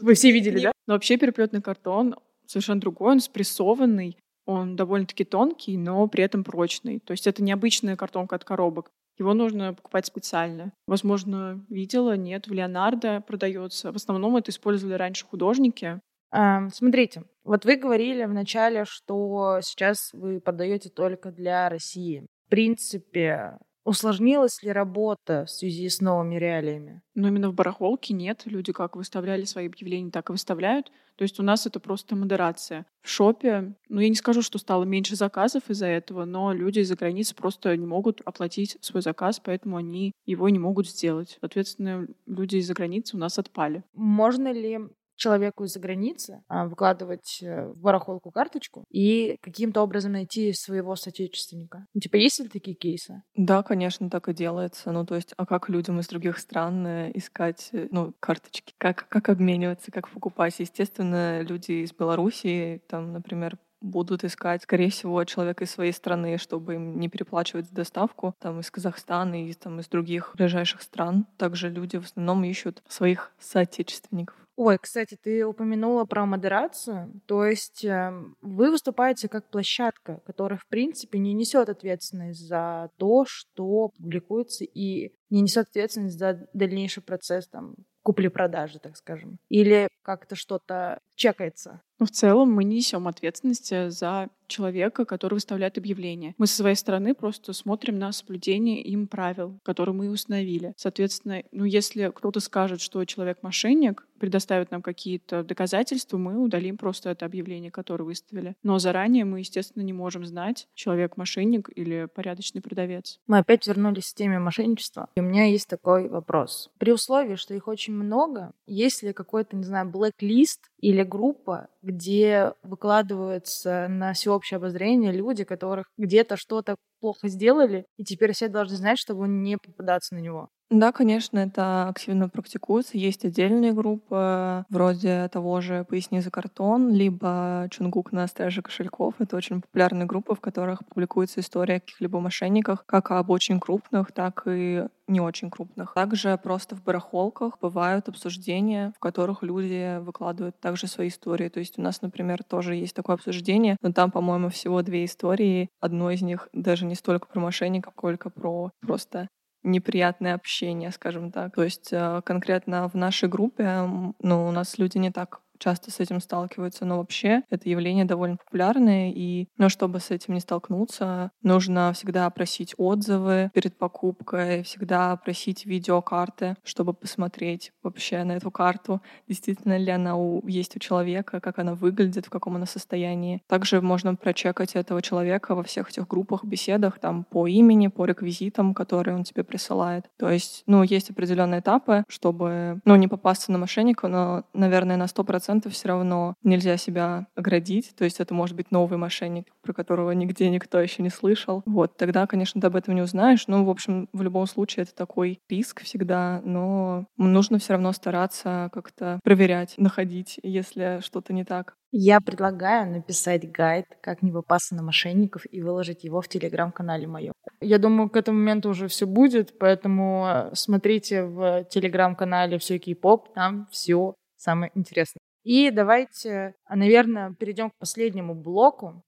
Вы 0.00 0.14
все 0.14 0.32
видели, 0.32 0.60
да? 0.60 0.72
Но 0.86 0.94
вообще 0.94 1.16
переплетный 1.16 1.62
картон 1.62 2.16
совершенно 2.46 2.80
другой, 2.80 3.12
он 3.12 3.20
спрессованный, 3.20 4.18
он 4.44 4.76
довольно-таки 4.76 5.24
тонкий, 5.24 5.76
но 5.76 6.06
при 6.08 6.24
этом 6.24 6.44
прочный. 6.44 6.98
То 7.00 7.12
есть 7.12 7.26
это 7.26 7.42
необычная 7.42 7.96
картонка 7.96 8.36
от 8.36 8.44
коробок. 8.44 8.90
Его 9.18 9.34
нужно 9.34 9.74
покупать 9.74 10.06
специально. 10.06 10.72
Возможно, 10.86 11.64
видела, 11.68 12.16
нет, 12.16 12.46
в 12.46 12.52
Леонардо 12.52 13.20
продается. 13.20 13.92
В 13.92 13.96
основном 13.96 14.36
это 14.36 14.50
использовали 14.50 14.94
раньше 14.94 15.26
художники. 15.26 16.00
А, 16.30 16.68
смотрите, 16.70 17.24
вот 17.44 17.64
вы 17.64 17.76
говорили 17.76 18.24
вначале, 18.24 18.84
что 18.86 19.60
сейчас 19.62 20.10
вы 20.14 20.40
продаете 20.40 20.88
только 20.88 21.30
для 21.30 21.68
России. 21.68 22.26
В 22.46 22.50
принципе, 22.50 23.58
Усложнилась 23.84 24.62
ли 24.62 24.70
работа 24.70 25.44
в 25.46 25.50
связи 25.50 25.88
с 25.88 26.00
новыми 26.00 26.36
реалиями? 26.36 27.02
Ну, 27.14 27.28
именно 27.28 27.50
в 27.50 27.54
барахолке 27.54 28.14
нет. 28.14 28.42
Люди 28.44 28.72
как 28.72 28.94
выставляли 28.96 29.44
свои 29.44 29.66
объявления, 29.66 30.10
так 30.10 30.28
и 30.28 30.32
выставляют. 30.32 30.92
То 31.16 31.22
есть 31.22 31.38
у 31.40 31.42
нас 31.42 31.66
это 31.66 31.80
просто 31.80 32.16
модерация. 32.16 32.86
В 33.02 33.08
шопе, 33.08 33.74
ну, 33.88 34.00
я 34.00 34.08
не 34.08 34.14
скажу, 34.14 34.42
что 34.42 34.58
стало 34.58 34.84
меньше 34.84 35.16
заказов 35.16 35.68
из-за 35.68 35.86
этого, 35.86 36.24
но 36.24 36.52
люди 36.52 36.78
из-за 36.80 36.96
границы 36.96 37.34
просто 37.34 37.76
не 37.76 37.86
могут 37.86 38.20
оплатить 38.24 38.78
свой 38.80 39.02
заказ, 39.02 39.40
поэтому 39.40 39.76
они 39.76 40.12
его 40.24 40.48
не 40.48 40.58
могут 40.58 40.88
сделать. 40.88 41.36
Соответственно, 41.40 42.06
люди 42.26 42.56
из-за 42.56 42.74
границы 42.74 43.16
у 43.16 43.18
нас 43.18 43.38
отпали. 43.38 43.82
Можно 43.92 44.52
ли 44.52 44.80
человеку 45.22 45.64
из-за 45.64 45.78
границы 45.78 46.42
а, 46.48 46.66
выкладывать 46.66 47.38
э, 47.42 47.68
в 47.68 47.78
барахолку 47.78 48.32
карточку 48.32 48.84
и 48.90 49.36
каким-то 49.40 49.82
образом 49.82 50.12
найти 50.12 50.52
своего 50.52 50.96
соотечественника. 50.96 51.86
Ну, 51.94 52.00
типа, 52.00 52.16
есть 52.16 52.40
ли 52.40 52.48
такие 52.48 52.74
кейсы? 52.74 53.22
Да, 53.36 53.62
конечно, 53.62 54.10
так 54.10 54.28
и 54.28 54.34
делается. 54.34 54.90
Ну, 54.90 55.06
то 55.06 55.14
есть, 55.14 55.32
а 55.36 55.46
как 55.46 55.68
людям 55.68 56.00
из 56.00 56.08
других 56.08 56.38
стран 56.38 56.86
э, 56.86 57.12
искать, 57.14 57.68
э, 57.72 57.86
ну, 57.92 58.12
карточки? 58.18 58.74
Как, 58.78 59.06
как 59.08 59.28
обмениваться, 59.28 59.92
как 59.92 60.08
покупать? 60.08 60.58
Естественно, 60.58 61.42
люди 61.42 61.84
из 61.84 61.92
Белоруссии, 61.92 62.82
там, 62.88 63.12
например, 63.12 63.58
будут 63.80 64.24
искать, 64.24 64.62
скорее 64.62 64.90
всего, 64.90 65.22
человека 65.24 65.64
из 65.64 65.70
своей 65.70 65.92
страны, 65.92 66.38
чтобы 66.38 66.74
им 66.74 66.98
не 66.98 67.08
переплачивать 67.08 67.68
за 67.68 67.74
доставку, 67.74 68.34
там, 68.38 68.60
из 68.60 68.70
Казахстана 68.70 69.46
и 69.46 69.52
там, 69.52 69.80
из 69.80 69.88
других 69.88 70.32
ближайших 70.34 70.82
стран. 70.82 71.26
Также 71.36 71.68
люди 71.68 71.98
в 71.98 72.04
основном 72.04 72.44
ищут 72.44 72.82
своих 72.88 73.32
соотечественников. 73.38 74.36
Ой, 74.56 74.78
кстати, 74.78 75.16
ты 75.20 75.46
упомянула 75.46 76.04
про 76.04 76.26
модерацию. 76.26 77.20
То 77.26 77.44
есть 77.44 77.84
э, 77.84 78.12
вы 78.42 78.70
выступаете 78.70 79.28
как 79.28 79.48
площадка, 79.48 80.20
которая, 80.26 80.58
в 80.58 80.66
принципе, 80.66 81.18
не 81.18 81.32
несет 81.32 81.70
ответственность 81.70 82.46
за 82.46 82.90
то, 82.98 83.24
что 83.26 83.88
публикуется, 83.96 84.64
и 84.64 85.14
не 85.30 85.40
несет 85.40 85.68
ответственность 85.68 86.18
за 86.18 86.46
дальнейший 86.52 87.02
процесс 87.02 87.48
там, 87.48 87.76
купли-продажи, 88.02 88.78
так 88.78 88.96
скажем. 88.96 89.38
Или 89.48 89.88
как-то 90.02 90.36
что-то 90.36 91.00
чекается. 91.22 91.80
В 92.04 92.10
целом 92.10 92.52
мы 92.52 92.64
несем 92.64 93.06
ответственность 93.06 93.70
э, 93.72 93.90
за 93.90 94.28
человека, 94.48 95.04
который 95.04 95.34
выставляет 95.34 95.78
объявление. 95.78 96.34
Мы 96.36 96.46
со 96.46 96.56
своей 96.56 96.74
стороны 96.74 97.14
просто 97.14 97.52
смотрим 97.52 97.98
на 97.98 98.12
соблюдение 98.12 98.82
им 98.82 99.06
правил, 99.06 99.58
которые 99.62 99.94
мы 99.94 100.10
установили. 100.10 100.74
Соответственно, 100.76 101.42
ну, 101.52 101.64
если 101.64 102.12
кто-то 102.14 102.40
скажет, 102.40 102.80
что 102.80 103.04
человек 103.04 103.38
мошенник, 103.42 104.06
предоставит 104.18 104.70
нам 104.70 104.82
какие-то 104.82 105.42
доказательства, 105.42 106.16
мы 106.16 106.38
удалим 106.38 106.76
просто 106.76 107.10
это 107.10 107.24
объявление, 107.24 107.70
которое 107.70 108.04
выставили. 108.04 108.54
Но 108.62 108.78
заранее 108.78 109.24
мы, 109.24 109.40
естественно, 109.40 109.82
не 109.82 109.92
можем 109.92 110.24
знать, 110.24 110.68
человек 110.74 111.16
мошенник 111.16 111.70
или 111.74 112.06
порядочный 112.14 112.60
продавец. 112.60 113.18
Мы 113.26 113.38
опять 113.38 113.66
вернулись 113.66 114.12
к 114.12 114.14
теме 114.14 114.38
мошенничества. 114.38 115.08
И 115.16 115.20
у 115.20 115.24
меня 115.24 115.46
есть 115.46 115.68
такой 115.68 116.08
вопрос. 116.08 116.70
При 116.78 116.92
условии, 116.92 117.36
что 117.36 117.54
их 117.54 117.66
очень 117.68 117.94
много, 117.94 118.52
есть 118.66 119.02
ли 119.02 119.12
какой-то, 119.12 119.56
не 119.56 119.64
знаю, 119.64 119.88
блэк-лист 119.90 120.70
или 120.82 121.02
группа, 121.04 121.68
где 121.82 122.54
выкладываются 122.62 123.88
на 123.88 124.12
всеобщее 124.14 124.58
обозрение 124.58 125.12
люди, 125.12 125.44
которых 125.44 125.86
где-то 125.98 126.36
что-то 126.36 126.76
плохо 127.00 127.28
сделали, 127.28 127.86
и 127.98 128.04
теперь 128.04 128.32
все 128.34 128.48
должны 128.48 128.76
знать, 128.76 128.98
чтобы 128.98 129.28
не 129.28 129.56
попадаться 129.58 130.14
на 130.14 130.20
него. 130.20 130.50
Да, 130.74 130.90
конечно, 130.90 131.38
это 131.38 131.88
активно 131.88 132.30
практикуется. 132.30 132.96
Есть 132.96 133.26
отдельные 133.26 133.74
группы, 133.74 134.64
вроде 134.70 135.28
того 135.28 135.60
же 135.60 135.84
«Поясни 135.84 136.20
за 136.20 136.30
картон», 136.30 136.90
либо 136.90 137.68
«Чунгук 137.70 138.10
на 138.10 138.26
страже 138.26 138.62
кошельков». 138.62 139.14
Это 139.18 139.36
очень 139.36 139.60
популярные 139.60 140.06
группы, 140.06 140.34
в 140.34 140.40
которых 140.40 140.80
публикуется 140.86 141.40
история 141.40 141.74
о 141.76 141.80
каких-либо 141.80 142.20
мошенниках, 142.20 142.86
как 142.86 143.10
об 143.10 143.28
очень 143.28 143.60
крупных, 143.60 144.12
так 144.12 144.44
и 144.46 144.86
не 145.08 145.20
очень 145.20 145.50
крупных. 145.50 145.92
Также 145.92 146.38
просто 146.42 146.74
в 146.74 146.82
барахолках 146.82 147.58
бывают 147.60 148.08
обсуждения, 148.08 148.94
в 148.96 148.98
которых 148.98 149.42
люди 149.42 149.98
выкладывают 150.00 150.58
также 150.58 150.86
свои 150.86 151.08
истории. 151.08 151.50
То 151.50 151.58
есть 151.60 151.78
у 151.78 151.82
нас, 151.82 152.00
например, 152.00 152.42
тоже 152.44 152.76
есть 152.76 152.94
такое 152.94 153.16
обсуждение, 153.16 153.76
но 153.82 153.92
там, 153.92 154.10
по-моему, 154.10 154.48
всего 154.48 154.80
две 154.80 155.04
истории. 155.04 155.68
Одно 155.80 156.10
из 156.10 156.22
них 156.22 156.48
даже 156.54 156.86
не 156.86 156.94
столько 156.94 157.26
про 157.28 157.40
мошенников, 157.40 157.92
сколько 157.94 158.30
про 158.30 158.70
просто 158.80 159.28
неприятное 159.62 160.34
общение, 160.34 160.90
скажем 160.90 161.30
так. 161.30 161.54
То 161.54 161.62
есть 161.62 161.92
э, 161.92 162.22
конкретно 162.24 162.88
в 162.88 162.94
нашей 162.94 163.28
группе, 163.28 163.82
ну, 164.20 164.46
у 164.46 164.50
нас 164.50 164.78
люди 164.78 164.98
не 164.98 165.10
так 165.10 165.40
часто 165.62 165.90
с 165.90 166.00
этим 166.00 166.20
сталкиваются, 166.20 166.84
но 166.84 166.98
вообще 166.98 167.42
это 167.50 167.68
явление 167.68 168.04
довольно 168.04 168.36
популярное, 168.36 169.12
и, 169.14 169.48
но 169.58 169.68
чтобы 169.68 170.00
с 170.00 170.10
этим 170.10 170.34
не 170.34 170.40
столкнуться, 170.40 171.30
нужно 171.42 171.92
всегда 171.92 172.28
просить 172.30 172.74
отзывы 172.76 173.50
перед 173.54 173.76
покупкой, 173.78 174.64
всегда 174.64 175.16
просить 175.16 175.64
видеокарты, 175.64 176.56
чтобы 176.64 176.94
посмотреть 176.94 177.72
вообще 177.82 178.24
на 178.24 178.32
эту 178.32 178.50
карту, 178.50 179.00
действительно 179.28 179.76
ли 179.76 179.90
она 179.90 180.16
у, 180.16 180.46
есть 180.48 180.76
у 180.76 180.78
человека, 180.78 181.40
как 181.40 181.58
она 181.58 181.74
выглядит, 181.74 182.26
в 182.26 182.30
каком 182.30 182.56
она 182.56 182.66
состоянии. 182.66 183.42
Также 183.46 183.80
можно 183.80 184.14
прочекать 184.16 184.74
этого 184.74 185.00
человека 185.00 185.54
во 185.54 185.62
всех 185.62 185.90
этих 185.90 186.08
группах, 186.08 186.44
беседах, 186.44 186.98
там, 186.98 187.24
по 187.24 187.46
имени, 187.46 187.86
по 187.88 188.04
реквизитам, 188.04 188.74
которые 188.74 189.16
он 189.16 189.24
тебе 189.24 189.44
присылает. 189.44 190.06
То 190.18 190.30
есть, 190.30 190.64
ну, 190.66 190.82
есть 190.82 191.10
определенные 191.10 191.60
этапы, 191.60 192.04
чтобы, 192.08 192.80
ну, 192.84 192.96
не 192.96 193.08
попасться 193.08 193.52
на 193.52 193.58
мошенника, 193.58 194.08
но, 194.08 194.44
наверное, 194.54 194.96
на 194.96 195.06
100% 195.06 195.51
процентов 195.52 195.74
все 195.74 195.88
равно 195.88 196.34
нельзя 196.42 196.76
себя 196.76 197.26
оградить. 197.36 197.94
То 197.96 198.04
есть 198.04 198.20
это 198.20 198.34
может 198.34 198.56
быть 198.56 198.70
новый 198.70 198.98
мошенник, 198.98 199.46
про 199.62 199.72
которого 199.72 200.12
нигде 200.12 200.48
никто 200.48 200.80
еще 200.80 201.02
не 201.02 201.10
слышал. 201.10 201.62
Вот, 201.66 201.96
тогда, 201.96 202.26
конечно, 202.26 202.60
ты 202.60 202.66
об 202.66 202.76
этом 202.76 202.94
не 202.94 203.02
узнаешь. 203.02 203.46
Ну, 203.48 203.64
в 203.64 203.70
общем, 203.70 204.08
в 204.12 204.22
любом 204.22 204.46
случае 204.46 204.84
это 204.84 204.94
такой 204.94 205.38
риск 205.50 205.82
всегда, 205.82 206.40
но 206.44 207.06
нужно 207.18 207.58
все 207.58 207.74
равно 207.74 207.92
стараться 207.92 208.70
как-то 208.72 209.20
проверять, 209.22 209.74
находить, 209.76 210.40
если 210.42 211.00
что-то 211.02 211.32
не 211.32 211.44
так. 211.44 211.74
Я 211.94 212.20
предлагаю 212.22 212.90
написать 212.90 213.52
гайд, 213.52 213.84
как 214.00 214.22
не 214.22 214.32
попасться 214.32 214.74
на 214.74 214.82
мошенников 214.82 215.42
и 215.50 215.60
выложить 215.60 216.04
его 216.04 216.22
в 216.22 216.28
телеграм-канале 216.28 217.06
моем. 217.06 217.34
Я 217.60 217.78
думаю, 217.78 218.08
к 218.08 218.16
этому 218.16 218.38
моменту 218.38 218.70
уже 218.70 218.88
все 218.88 219.06
будет, 219.06 219.58
поэтому 219.58 220.26
э, 220.26 220.50
смотрите 220.54 221.24
в 221.24 221.64
телеграм-канале 221.64 222.56
все 222.56 222.78
кей-поп, 222.78 223.34
там 223.34 223.68
все 223.70 224.14
самое 224.42 224.72
интересное. 224.74 225.21
И 225.44 225.70
давайте, 225.70 226.54
а, 226.64 226.76
наверное, 226.76 227.34
перейдем 227.34 227.70
к 227.70 227.76
последнему 227.78 228.34
блоку, 228.34 229.02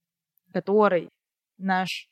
который 0.53 1.09
наш 1.59 2.09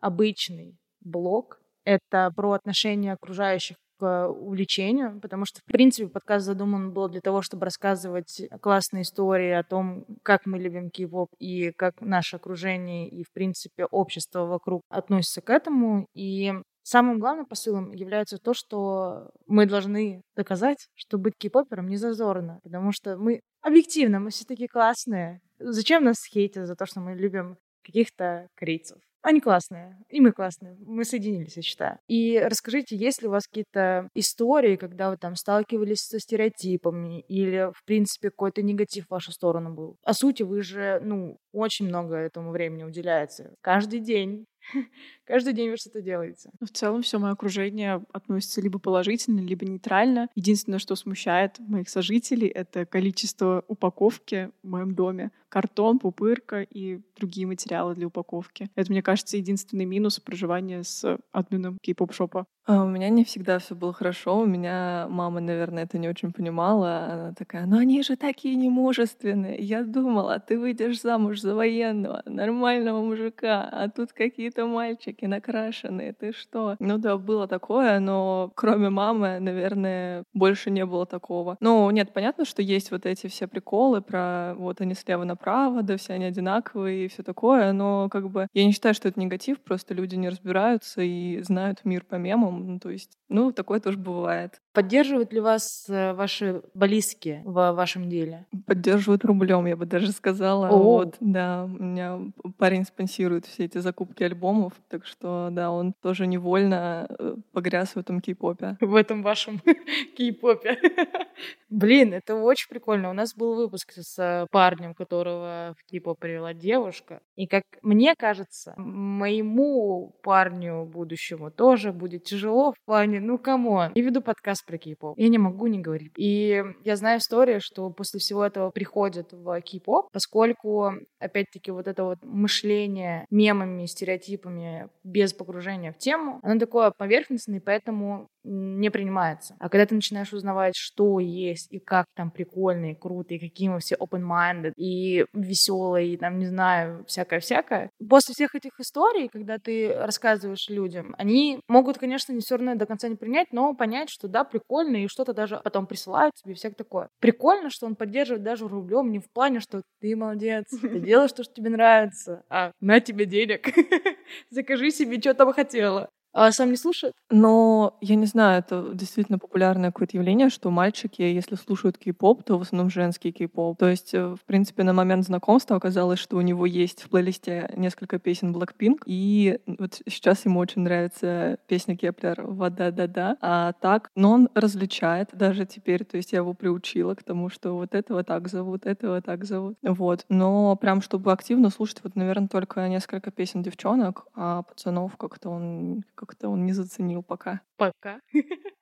обычный 0.00 0.76
блок. 1.00 1.60
Это 1.84 2.32
про 2.34 2.52
отношения 2.52 3.12
окружающих 3.12 3.76
к 4.00 4.28
увлечению, 4.28 5.20
потому 5.20 5.44
что, 5.44 5.60
в 5.60 5.64
принципе, 5.64 6.08
подкаст 6.08 6.46
задуман 6.46 6.92
был 6.92 7.08
для 7.08 7.20
того, 7.20 7.42
чтобы 7.42 7.66
рассказывать 7.66 8.42
классные 8.60 9.02
истории 9.02 9.50
о 9.50 9.62
том, 9.62 10.06
как 10.22 10.46
мы 10.46 10.58
любим 10.58 10.90
кей-поп 10.90 11.28
и 11.38 11.70
как 11.72 12.00
наше 12.00 12.36
окружение 12.36 13.08
и, 13.08 13.22
в 13.22 13.30
принципе, 13.32 13.84
общество 13.84 14.46
вокруг 14.46 14.82
относится 14.88 15.42
к 15.42 15.50
этому. 15.50 16.06
И 16.14 16.52
самым 16.90 17.20
главным 17.20 17.46
посылом 17.46 17.92
является 17.92 18.38
то, 18.38 18.52
что 18.52 19.30
мы 19.46 19.66
должны 19.66 20.22
доказать, 20.36 20.88
что 20.94 21.18
быть 21.18 21.34
кей-попером 21.38 21.88
не 21.88 21.96
зазорно, 21.96 22.60
потому 22.62 22.92
что 22.92 23.16
мы 23.16 23.40
объективно, 23.62 24.20
мы 24.20 24.30
все 24.30 24.44
такие 24.44 24.68
классные. 24.68 25.40
Зачем 25.58 26.04
нас 26.04 26.24
хейтят 26.24 26.66
за 26.66 26.74
то, 26.74 26.86
что 26.86 27.00
мы 27.00 27.14
любим 27.14 27.56
каких-то 27.84 28.48
корейцев? 28.56 28.98
Они 29.22 29.40
классные, 29.40 29.98
и 30.08 30.18
мы 30.20 30.32
классные. 30.32 30.76
Мы 30.80 31.04
соединились, 31.04 31.56
я 31.56 31.62
считаю. 31.62 31.98
И 32.08 32.38
расскажите, 32.38 32.96
есть 32.96 33.20
ли 33.20 33.28
у 33.28 33.30
вас 33.30 33.46
какие-то 33.46 34.08
истории, 34.14 34.76
когда 34.76 35.10
вы 35.10 35.18
там 35.18 35.36
сталкивались 35.36 36.00
со 36.00 36.18
стереотипами 36.18 37.20
или, 37.28 37.70
в 37.74 37.84
принципе, 37.84 38.30
какой-то 38.30 38.62
негатив 38.62 39.06
в 39.06 39.10
вашу 39.10 39.30
сторону 39.32 39.74
был? 39.74 39.96
О 40.02 40.14
сути, 40.14 40.42
вы 40.42 40.62
же, 40.62 41.00
ну, 41.04 41.36
очень 41.52 41.86
много 41.86 42.16
этому 42.16 42.50
времени 42.50 42.84
уделяете. 42.84 43.52
Каждый 43.60 44.00
день 44.00 44.46
Каждый 45.30 45.52
день 45.52 45.70
вы 45.70 45.76
что-то 45.76 46.02
делаете. 46.02 46.50
Ну, 46.58 46.66
в 46.66 46.70
целом 46.70 47.02
все 47.02 47.20
мое 47.20 47.30
окружение 47.30 48.04
относится 48.12 48.60
либо 48.60 48.80
положительно, 48.80 49.38
либо 49.38 49.64
нейтрально. 49.64 50.28
Единственное, 50.34 50.80
что 50.80 50.96
смущает 50.96 51.60
моих 51.60 51.88
сожителей, 51.88 52.48
это 52.48 52.84
количество 52.84 53.62
упаковки 53.68 54.50
в 54.64 54.68
моем 54.68 54.92
доме. 54.96 55.30
Картон, 55.48 56.00
пупырка 56.00 56.62
и 56.62 57.00
другие 57.16 57.46
материалы 57.46 57.94
для 57.94 58.08
упаковки. 58.08 58.70
Это, 58.74 58.90
мне 58.90 59.02
кажется, 59.02 59.36
единственный 59.36 59.84
минус 59.84 60.18
проживания 60.18 60.82
с 60.82 61.18
админом 61.32 61.78
кей-поп-шопа. 61.80 62.46
А 62.66 62.84
у 62.84 62.88
меня 62.88 63.08
не 63.08 63.24
всегда 63.24 63.58
все 63.58 63.74
было 63.74 63.92
хорошо. 63.92 64.38
У 64.38 64.46
меня 64.46 65.06
мама, 65.08 65.40
наверное, 65.40 65.84
это 65.84 65.98
не 65.98 66.08
очень 66.08 66.32
понимала. 66.32 67.04
Она 67.12 67.34
такая, 67.36 67.66
ну 67.66 67.78
они 67.78 68.00
же 68.04 68.16
такие 68.16 68.54
немужественные. 68.54 69.58
Я 69.60 69.82
думала, 69.82 70.38
ты 70.38 70.56
выйдешь 70.56 71.00
замуж 71.00 71.40
за 71.40 71.56
военного, 71.56 72.22
нормального 72.26 73.02
мужика, 73.02 73.68
а 73.72 73.88
тут 73.88 74.12
какие-то 74.12 74.66
мальчики 74.66 75.19
накрашенные. 75.26 76.12
Ты 76.12 76.32
что? 76.32 76.76
Ну 76.78 76.98
да, 76.98 77.16
было 77.16 77.46
такое, 77.46 78.00
но 78.00 78.52
кроме 78.54 78.90
мамы, 78.90 79.38
наверное, 79.40 80.24
больше 80.32 80.70
не 80.70 80.84
было 80.86 81.06
такого. 81.06 81.56
Ну, 81.60 81.90
нет, 81.90 82.12
понятно, 82.12 82.44
что 82.44 82.62
есть 82.62 82.90
вот 82.90 83.06
эти 83.06 83.26
все 83.26 83.46
приколы 83.46 84.00
про 84.00 84.54
вот 84.56 84.80
они 84.80 84.94
слева 84.94 85.24
направо, 85.24 85.82
да 85.82 85.96
все 85.96 86.14
они 86.14 86.24
одинаковые 86.24 87.06
и 87.06 87.08
все 87.08 87.22
такое, 87.22 87.72
но 87.72 88.08
как 88.08 88.30
бы 88.30 88.46
я 88.52 88.64
не 88.64 88.72
считаю, 88.72 88.94
что 88.94 89.08
это 89.08 89.20
негатив, 89.20 89.60
просто 89.60 89.94
люди 89.94 90.16
не 90.16 90.28
разбираются 90.28 91.02
и 91.02 91.40
знают 91.42 91.84
мир 91.84 92.04
по 92.04 92.16
мемам, 92.16 92.66
ну, 92.66 92.78
то 92.78 92.90
есть, 92.90 93.18
ну, 93.28 93.52
такое 93.52 93.80
тоже 93.80 93.98
бывает. 93.98 94.60
Поддерживают 94.72 95.32
ли 95.32 95.40
вас 95.40 95.86
э, 95.88 96.12
ваши 96.12 96.62
близкие 96.74 97.42
в 97.44 97.72
вашем 97.72 98.08
деле? 98.08 98.46
Поддерживают 98.66 99.24
рублем, 99.24 99.66
я 99.66 99.76
бы 99.76 99.86
даже 99.86 100.12
сказала. 100.12 100.68
О. 100.68 100.78
Вот, 100.78 101.16
да, 101.20 101.64
у 101.64 101.68
меня 101.68 102.20
парень 102.58 102.84
спонсирует 102.84 103.46
все 103.46 103.64
эти 103.64 103.78
закупки 103.78 104.22
альбомов, 104.22 104.74
так 104.88 105.04
что, 105.10 105.48
да, 105.50 105.70
он 105.70 105.92
тоже 105.92 106.26
невольно 106.26 107.06
э, 107.18 107.36
погряз 107.52 107.94
в 107.94 107.98
этом 107.98 108.20
кей-попе. 108.20 108.76
В 108.80 108.94
этом 108.94 109.22
вашем 109.22 109.60
кей-попе. 110.16 110.78
Блин, 111.68 112.14
это 112.14 112.34
очень 112.34 112.68
прикольно. 112.68 113.10
У 113.10 113.12
нас 113.12 113.34
был 113.34 113.54
выпуск 113.54 113.92
с 113.96 114.46
парнем, 114.50 114.94
которого 114.94 115.74
в 115.78 115.90
кей-поп 115.90 116.18
привела 116.18 116.54
девушка. 116.54 117.20
И 117.36 117.46
как 117.46 117.64
мне 117.82 118.14
кажется, 118.16 118.74
моему 118.76 120.16
парню 120.22 120.84
будущему 120.84 121.50
тоже 121.50 121.92
будет 121.92 122.24
тяжело 122.24 122.72
в 122.72 122.84
плане, 122.84 123.20
ну, 123.20 123.38
кому? 123.38 123.80
Я 123.94 124.02
веду 124.02 124.20
подкаст 124.20 124.66
про 124.66 124.78
кей-поп. 124.78 125.18
Я 125.18 125.28
не 125.28 125.38
могу 125.38 125.66
не 125.66 125.80
говорить. 125.80 126.12
И 126.16 126.62
я 126.84 126.96
знаю 126.96 127.18
историю, 127.18 127.60
что 127.62 127.90
после 127.90 128.20
всего 128.20 128.44
этого 128.44 128.70
приходят 128.70 129.32
в 129.32 129.60
кей-поп, 129.60 130.10
поскольку, 130.12 130.92
опять-таки, 131.18 131.70
вот 131.70 131.86
это 131.86 132.04
вот 132.04 132.18
мышление 132.22 133.26
мемами, 133.30 133.86
стереотипами 133.86 134.88
без 135.02 135.32
погружения 135.32 135.92
в 135.92 135.98
тему, 135.98 136.40
оно 136.42 136.58
такое 136.58 136.90
поверхностное, 136.90 137.60
поэтому 137.60 138.28
не 138.44 138.90
принимается. 138.90 139.56
А 139.58 139.68
когда 139.68 139.86
ты 139.86 139.94
начинаешь 139.94 140.32
узнавать, 140.32 140.74
что 140.76 141.20
есть 141.20 141.68
и 141.70 141.78
как 141.78 142.06
там 142.14 142.30
прикольно 142.30 142.92
и 142.92 142.94
круто, 142.94 143.34
и 143.34 143.38
какие 143.38 143.68
мы 143.68 143.80
все 143.80 143.96
open-minded, 143.96 144.72
и 144.76 145.26
веселые, 145.32 146.14
и 146.14 146.16
там, 146.16 146.38
не 146.38 146.46
знаю, 146.46 147.04
всякое-всякое. 147.06 147.90
После 148.08 148.34
всех 148.34 148.54
этих 148.54 148.78
историй, 148.80 149.28
когда 149.28 149.58
ты 149.58 149.94
рассказываешь 149.94 150.68
людям, 150.68 151.14
они 151.18 151.60
могут, 151.68 151.98
конечно, 151.98 152.32
не 152.32 152.40
все 152.40 152.56
равно 152.56 152.74
до 152.74 152.86
конца 152.86 153.08
не 153.08 153.16
принять, 153.16 153.48
но 153.52 153.74
понять, 153.74 154.10
что 154.10 154.28
да, 154.28 154.44
прикольно, 154.44 154.96
и 154.96 155.08
что-то 155.08 155.32
даже 155.32 155.60
потом 155.62 155.86
присылают 155.86 156.34
тебе, 156.34 156.54
всякое 156.54 156.76
такое. 156.76 157.08
Прикольно, 157.20 157.70
что 157.70 157.86
он 157.86 157.96
поддерживает 157.96 158.42
даже 158.42 158.68
рублем, 158.68 159.10
не 159.10 159.18
в 159.18 159.30
плане, 159.30 159.60
что 159.60 159.82
ты 160.00 160.16
молодец, 160.16 160.66
ты 160.80 161.00
делаешь 161.00 161.32
то, 161.32 161.44
что 161.44 161.54
тебе 161.54 161.70
нравится, 161.70 162.42
а 162.48 162.72
на 162.80 163.00
тебе 163.00 163.26
денег, 163.26 163.68
закажи 164.50 164.90
себе, 164.90 165.18
что 165.20 165.34
там 165.34 165.52
хотела. 165.52 166.08
А 166.32 166.52
сам 166.52 166.70
не 166.70 166.76
слушает? 166.76 167.12
Но 167.28 167.96
я 168.00 168.14
не 168.14 168.26
знаю, 168.26 168.60
это 168.60 168.90
действительно 168.94 169.38
популярное 169.38 169.90
какое-то 169.90 170.16
явление, 170.16 170.48
что 170.48 170.70
мальчики, 170.70 171.22
если 171.22 171.56
слушают 171.56 171.98
кей-поп, 171.98 172.44
то 172.44 172.58
в 172.58 172.62
основном 172.62 172.90
женский 172.90 173.32
кей-поп. 173.32 173.78
То 173.78 173.88
есть, 173.88 174.14
э, 174.14 174.36
в 174.36 174.44
принципе, 174.46 174.84
на 174.84 174.92
момент 174.92 175.24
знакомства 175.24 175.76
оказалось, 175.76 176.20
что 176.20 176.36
у 176.36 176.40
него 176.40 176.66
есть 176.66 177.02
в 177.02 177.08
плейлисте 177.08 177.72
несколько 177.76 178.18
песен 178.18 178.54
Blackpink, 178.54 179.00
и 179.06 179.58
вот 179.66 180.00
сейчас 180.08 180.44
ему 180.44 180.60
очень 180.60 180.82
нравится 180.82 181.58
песня 181.66 181.96
Kep1er 181.96 182.42
«Wa 182.42 182.76
Da 182.76 182.93
Da». 182.93 183.36
А 183.40 183.72
так, 183.74 184.10
но 184.14 184.32
он 184.32 184.48
различает 184.54 185.30
даже 185.32 185.66
теперь, 185.66 186.04
то 186.04 186.16
есть 186.16 186.32
я 186.32 186.38
его 186.38 186.54
приучила 186.54 187.14
к 187.14 187.22
тому, 187.22 187.48
что 187.50 187.74
вот 187.74 187.94
этого 187.94 188.22
так 188.24 188.48
зовут, 188.48 188.86
этого 188.86 189.20
так 189.20 189.44
зовут. 189.44 189.76
Вот. 189.82 190.24
Но 190.28 190.76
прям, 190.76 191.02
чтобы 191.02 191.32
активно 191.32 191.70
слушать, 191.70 192.00
вот, 192.04 192.14
наверное, 192.16 192.48
только 192.48 192.88
несколько 192.88 193.30
песен 193.30 193.62
девчонок, 193.62 194.26
а 194.34 194.62
пацанов 194.62 195.16
как-то 195.16 195.50
он 195.50 196.04
как-то 196.20 196.50
он 196.50 196.66
не 196.66 196.74
заценил 196.74 197.22
пока. 197.22 197.62
Пока? 197.78 198.20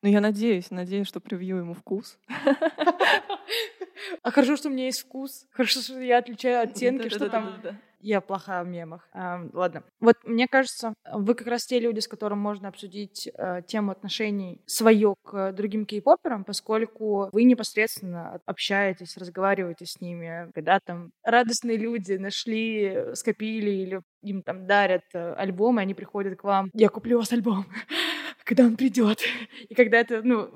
Ну, 0.02 0.08
я 0.08 0.20
надеюсь, 0.20 0.72
надеюсь, 0.72 1.06
что 1.06 1.20
привью 1.20 1.58
ему 1.58 1.74
вкус. 1.74 2.18
А 4.22 4.30
хорошо, 4.30 4.56
что 4.56 4.68
у 4.68 4.72
меня 4.72 4.86
есть 4.86 5.02
вкус. 5.02 5.46
Хорошо, 5.52 5.80
что 5.80 5.98
я 6.00 6.18
отличаю 6.18 6.62
оттенки, 6.62 7.08
что 7.08 7.28
там... 7.28 7.60
Я 8.00 8.20
плохая 8.20 8.62
в 8.62 8.68
мемах. 8.68 9.08
А, 9.12 9.40
ладно. 9.52 9.82
Вот 9.98 10.14
мне 10.24 10.46
кажется, 10.46 10.94
вы 11.12 11.34
как 11.34 11.48
раз 11.48 11.66
те 11.66 11.80
люди, 11.80 11.98
с 11.98 12.06
которым 12.06 12.38
можно 12.38 12.68
обсудить 12.68 13.28
э, 13.34 13.62
тему 13.66 13.90
отношений 13.90 14.62
свое 14.66 15.16
к 15.24 15.50
другим 15.50 15.84
кей-поперам, 15.84 16.44
поскольку 16.44 17.28
вы 17.32 17.42
непосредственно 17.42 18.40
общаетесь, 18.46 19.16
разговариваете 19.16 19.84
с 19.84 20.00
ними, 20.00 20.48
когда 20.54 20.78
там 20.78 21.10
радостные 21.24 21.76
люди 21.76 22.12
нашли, 22.12 23.14
скопили 23.14 23.70
или 23.70 24.00
им 24.22 24.42
там 24.42 24.66
дарят 24.66 25.02
э, 25.14 25.32
альбомы, 25.34 25.80
они 25.80 25.94
приходят 25.94 26.38
к 26.38 26.44
вам, 26.44 26.70
я 26.74 26.88
куплю 26.88 27.16
у 27.16 27.20
вас 27.20 27.32
альбом 27.32 27.66
когда 28.48 28.64
он 28.64 28.76
придет. 28.76 29.20
И 29.68 29.74
когда 29.74 29.98
это, 29.98 30.22
ну, 30.22 30.48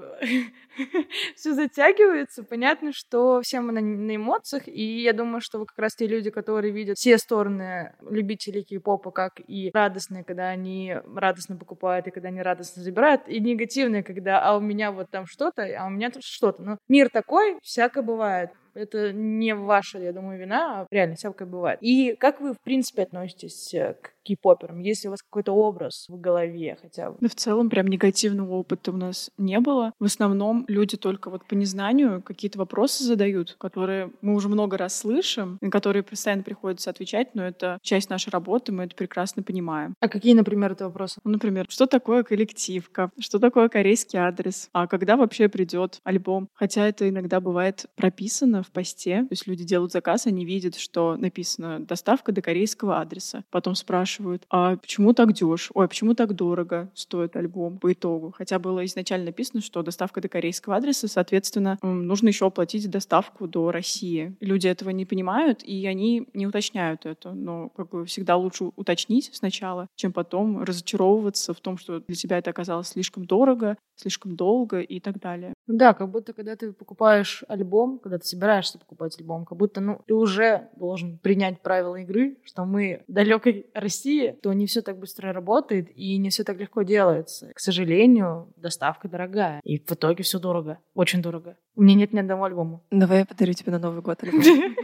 все 1.36 1.52
затягивается, 1.52 2.42
понятно, 2.42 2.90
что 2.94 3.42
все 3.42 3.60
мы 3.60 3.72
на, 3.72 3.82
на 3.82 4.16
эмоциях, 4.16 4.66
и 4.66 5.02
я 5.02 5.12
думаю, 5.12 5.42
что 5.42 5.58
вы 5.58 5.66
как 5.66 5.78
раз 5.78 5.94
те 5.94 6.06
люди, 6.06 6.30
которые 6.30 6.72
видят 6.72 6.96
все 6.96 7.18
стороны 7.18 7.94
любителей 8.00 8.62
кей-попа, 8.62 9.10
как 9.10 9.32
и 9.46 9.70
радостные, 9.74 10.24
когда 10.24 10.48
они 10.48 10.96
радостно 11.14 11.56
покупают, 11.56 12.06
и 12.06 12.10
когда 12.10 12.28
они 12.28 12.40
радостно 12.40 12.82
забирают, 12.82 13.28
и 13.28 13.38
негативные, 13.40 14.02
когда 14.02 14.42
а 14.42 14.56
у 14.56 14.60
меня 14.60 14.90
вот 14.90 15.10
там 15.10 15.26
что-то, 15.26 15.62
а 15.78 15.86
у 15.86 15.90
меня 15.90 16.10
тут 16.10 16.24
что-то. 16.24 16.62
Но 16.62 16.78
мир 16.88 17.10
такой, 17.10 17.58
всякое 17.62 18.02
бывает. 18.02 18.52
Это 18.74 19.12
не 19.12 19.54
ваша, 19.54 19.98
я 19.98 20.14
думаю, 20.14 20.40
вина, 20.40 20.80
а 20.80 20.86
реально 20.90 21.16
всякое 21.16 21.46
бывает. 21.46 21.78
И 21.82 22.16
как 22.16 22.40
вы, 22.40 22.54
в 22.54 22.60
принципе, 22.62 23.02
относитесь 23.02 23.70
к 23.70 24.12
кей-попером? 24.22 24.80
Есть 24.80 25.04
ли 25.04 25.08
у 25.08 25.12
вас 25.12 25.22
какой-то 25.22 25.52
образ 25.52 26.06
в 26.08 26.20
голове 26.20 26.76
хотя 26.80 27.10
бы? 27.10 27.18
Ну, 27.20 27.28
в 27.28 27.34
целом, 27.34 27.70
прям 27.70 27.86
негативного 27.86 28.54
опыта 28.54 28.92
у 28.92 28.96
нас 28.96 29.30
не 29.38 29.60
было. 29.60 29.92
В 29.98 30.04
основном 30.04 30.64
люди 30.68 30.96
только 30.96 31.30
вот 31.30 31.46
по 31.46 31.54
незнанию 31.54 32.22
какие-то 32.22 32.58
вопросы 32.58 33.04
задают, 33.04 33.56
которые 33.58 34.12
мы 34.20 34.34
уже 34.34 34.48
много 34.48 34.76
раз 34.76 34.96
слышим, 34.96 35.58
на 35.60 35.70
которые 35.70 36.02
постоянно 36.02 36.42
приходится 36.42 36.90
отвечать, 36.90 37.34
но 37.34 37.44
это 37.44 37.78
часть 37.82 38.10
нашей 38.10 38.30
работы, 38.30 38.72
мы 38.72 38.84
это 38.84 38.94
прекрасно 38.94 39.42
понимаем. 39.42 39.94
А 40.00 40.08
какие, 40.08 40.34
например, 40.34 40.72
это 40.72 40.86
вопросы? 40.86 41.20
Ну, 41.24 41.32
например, 41.32 41.66
что 41.68 41.86
такое 41.86 42.22
коллективка? 42.22 43.10
Что 43.18 43.38
такое 43.38 43.68
корейский 43.68 44.18
адрес? 44.18 44.68
А 44.72 44.86
когда 44.86 45.16
вообще 45.16 45.48
придет 45.48 46.00
альбом? 46.04 46.48
Хотя 46.54 46.86
это 46.86 47.08
иногда 47.08 47.40
бывает 47.40 47.86
прописано 47.96 48.62
в 48.62 48.70
посте, 48.70 49.22
то 49.22 49.28
есть 49.30 49.46
люди 49.46 49.64
делают 49.64 49.92
заказ, 49.92 50.26
они 50.26 50.44
видят, 50.44 50.76
что 50.76 51.16
написано 51.16 51.80
«доставка 51.80 52.32
до 52.32 52.42
корейского 52.42 53.00
адреса». 53.00 53.44
Потом 53.50 53.74
спрашивают, 53.74 54.11
а 54.50 54.76
почему 54.76 55.12
так 55.12 55.32
дешево? 55.32 55.72
Ой, 55.74 55.84
а 55.84 55.88
почему 55.88 56.14
так 56.14 56.34
дорого 56.34 56.90
стоит 56.94 57.36
альбом 57.36 57.78
по 57.78 57.92
итогу? 57.92 58.34
Хотя 58.36 58.58
было 58.58 58.84
изначально 58.84 59.26
написано, 59.26 59.60
что 59.60 59.82
доставка 59.82 60.20
до 60.20 60.28
корейского 60.28 60.76
адреса, 60.76 61.08
соответственно, 61.08 61.78
нужно 61.82 62.28
еще 62.28 62.46
оплатить 62.46 62.90
доставку 62.90 63.46
до 63.46 63.70
России. 63.70 64.36
Люди 64.40 64.68
этого 64.68 64.90
не 64.90 65.06
понимают, 65.06 65.62
и 65.62 65.86
они 65.86 66.28
не 66.34 66.46
уточняют 66.46 67.06
это. 67.06 67.32
Но 67.32 67.68
как 67.70 67.90
бы 67.90 68.04
всегда 68.06 68.36
лучше 68.36 68.70
уточнить 68.76 69.30
сначала, 69.32 69.86
чем 69.96 70.12
потом 70.12 70.62
разочаровываться 70.62 71.54
в 71.54 71.60
том, 71.60 71.78
что 71.78 72.00
для 72.00 72.16
тебя 72.16 72.38
это 72.38 72.50
оказалось 72.50 72.88
слишком 72.88 73.24
дорого, 73.24 73.76
слишком 73.96 74.36
долго 74.36 74.80
и 74.80 75.00
так 75.00 75.18
далее. 75.20 75.54
Да, 75.72 75.94
как 75.94 76.10
будто 76.10 76.34
когда 76.34 76.54
ты 76.54 76.70
покупаешь 76.72 77.44
альбом, 77.48 77.98
когда 77.98 78.18
ты 78.18 78.26
собираешься 78.26 78.78
покупать 78.78 79.18
альбом, 79.18 79.46
как 79.46 79.56
будто 79.56 79.80
ну, 79.80 80.02
ты 80.06 80.12
уже 80.12 80.68
должен 80.76 81.16
принять 81.16 81.62
правила 81.62 81.96
игры, 81.96 82.36
что 82.44 82.66
мы 82.66 83.02
в 83.08 83.12
далекой 83.12 83.66
России, 83.72 84.36
то 84.42 84.52
не 84.52 84.66
все 84.66 84.82
так 84.82 84.98
быстро 84.98 85.32
работает 85.32 85.88
и 85.96 86.18
не 86.18 86.28
все 86.28 86.44
так 86.44 86.58
легко 86.58 86.82
делается. 86.82 87.50
К 87.54 87.58
сожалению, 87.58 88.52
доставка 88.56 89.08
дорогая. 89.08 89.62
И 89.64 89.78
в 89.78 89.90
итоге 89.90 90.22
все 90.24 90.38
дорого. 90.38 90.78
Очень 90.92 91.22
дорого. 91.22 91.56
У 91.74 91.82
меня 91.82 91.94
нет 91.94 92.12
ни 92.12 92.18
одного 92.18 92.44
альбома. 92.44 92.82
Давай 92.90 93.20
я 93.20 93.24
подарю 93.24 93.54
тебе 93.54 93.72
на 93.72 93.78
Новый 93.78 94.02
год 94.02 94.22
альбом. 94.22 94.42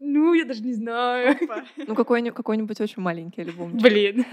Ну, 0.00 0.34
я 0.34 0.44
даже 0.44 0.62
не 0.62 0.72
знаю. 0.72 1.36
Ну, 1.76 1.94
какой-нибудь 1.94 2.80
очень 2.80 3.02
маленький 3.02 3.42
альбом. 3.42 3.76
Блин. 3.76 4.24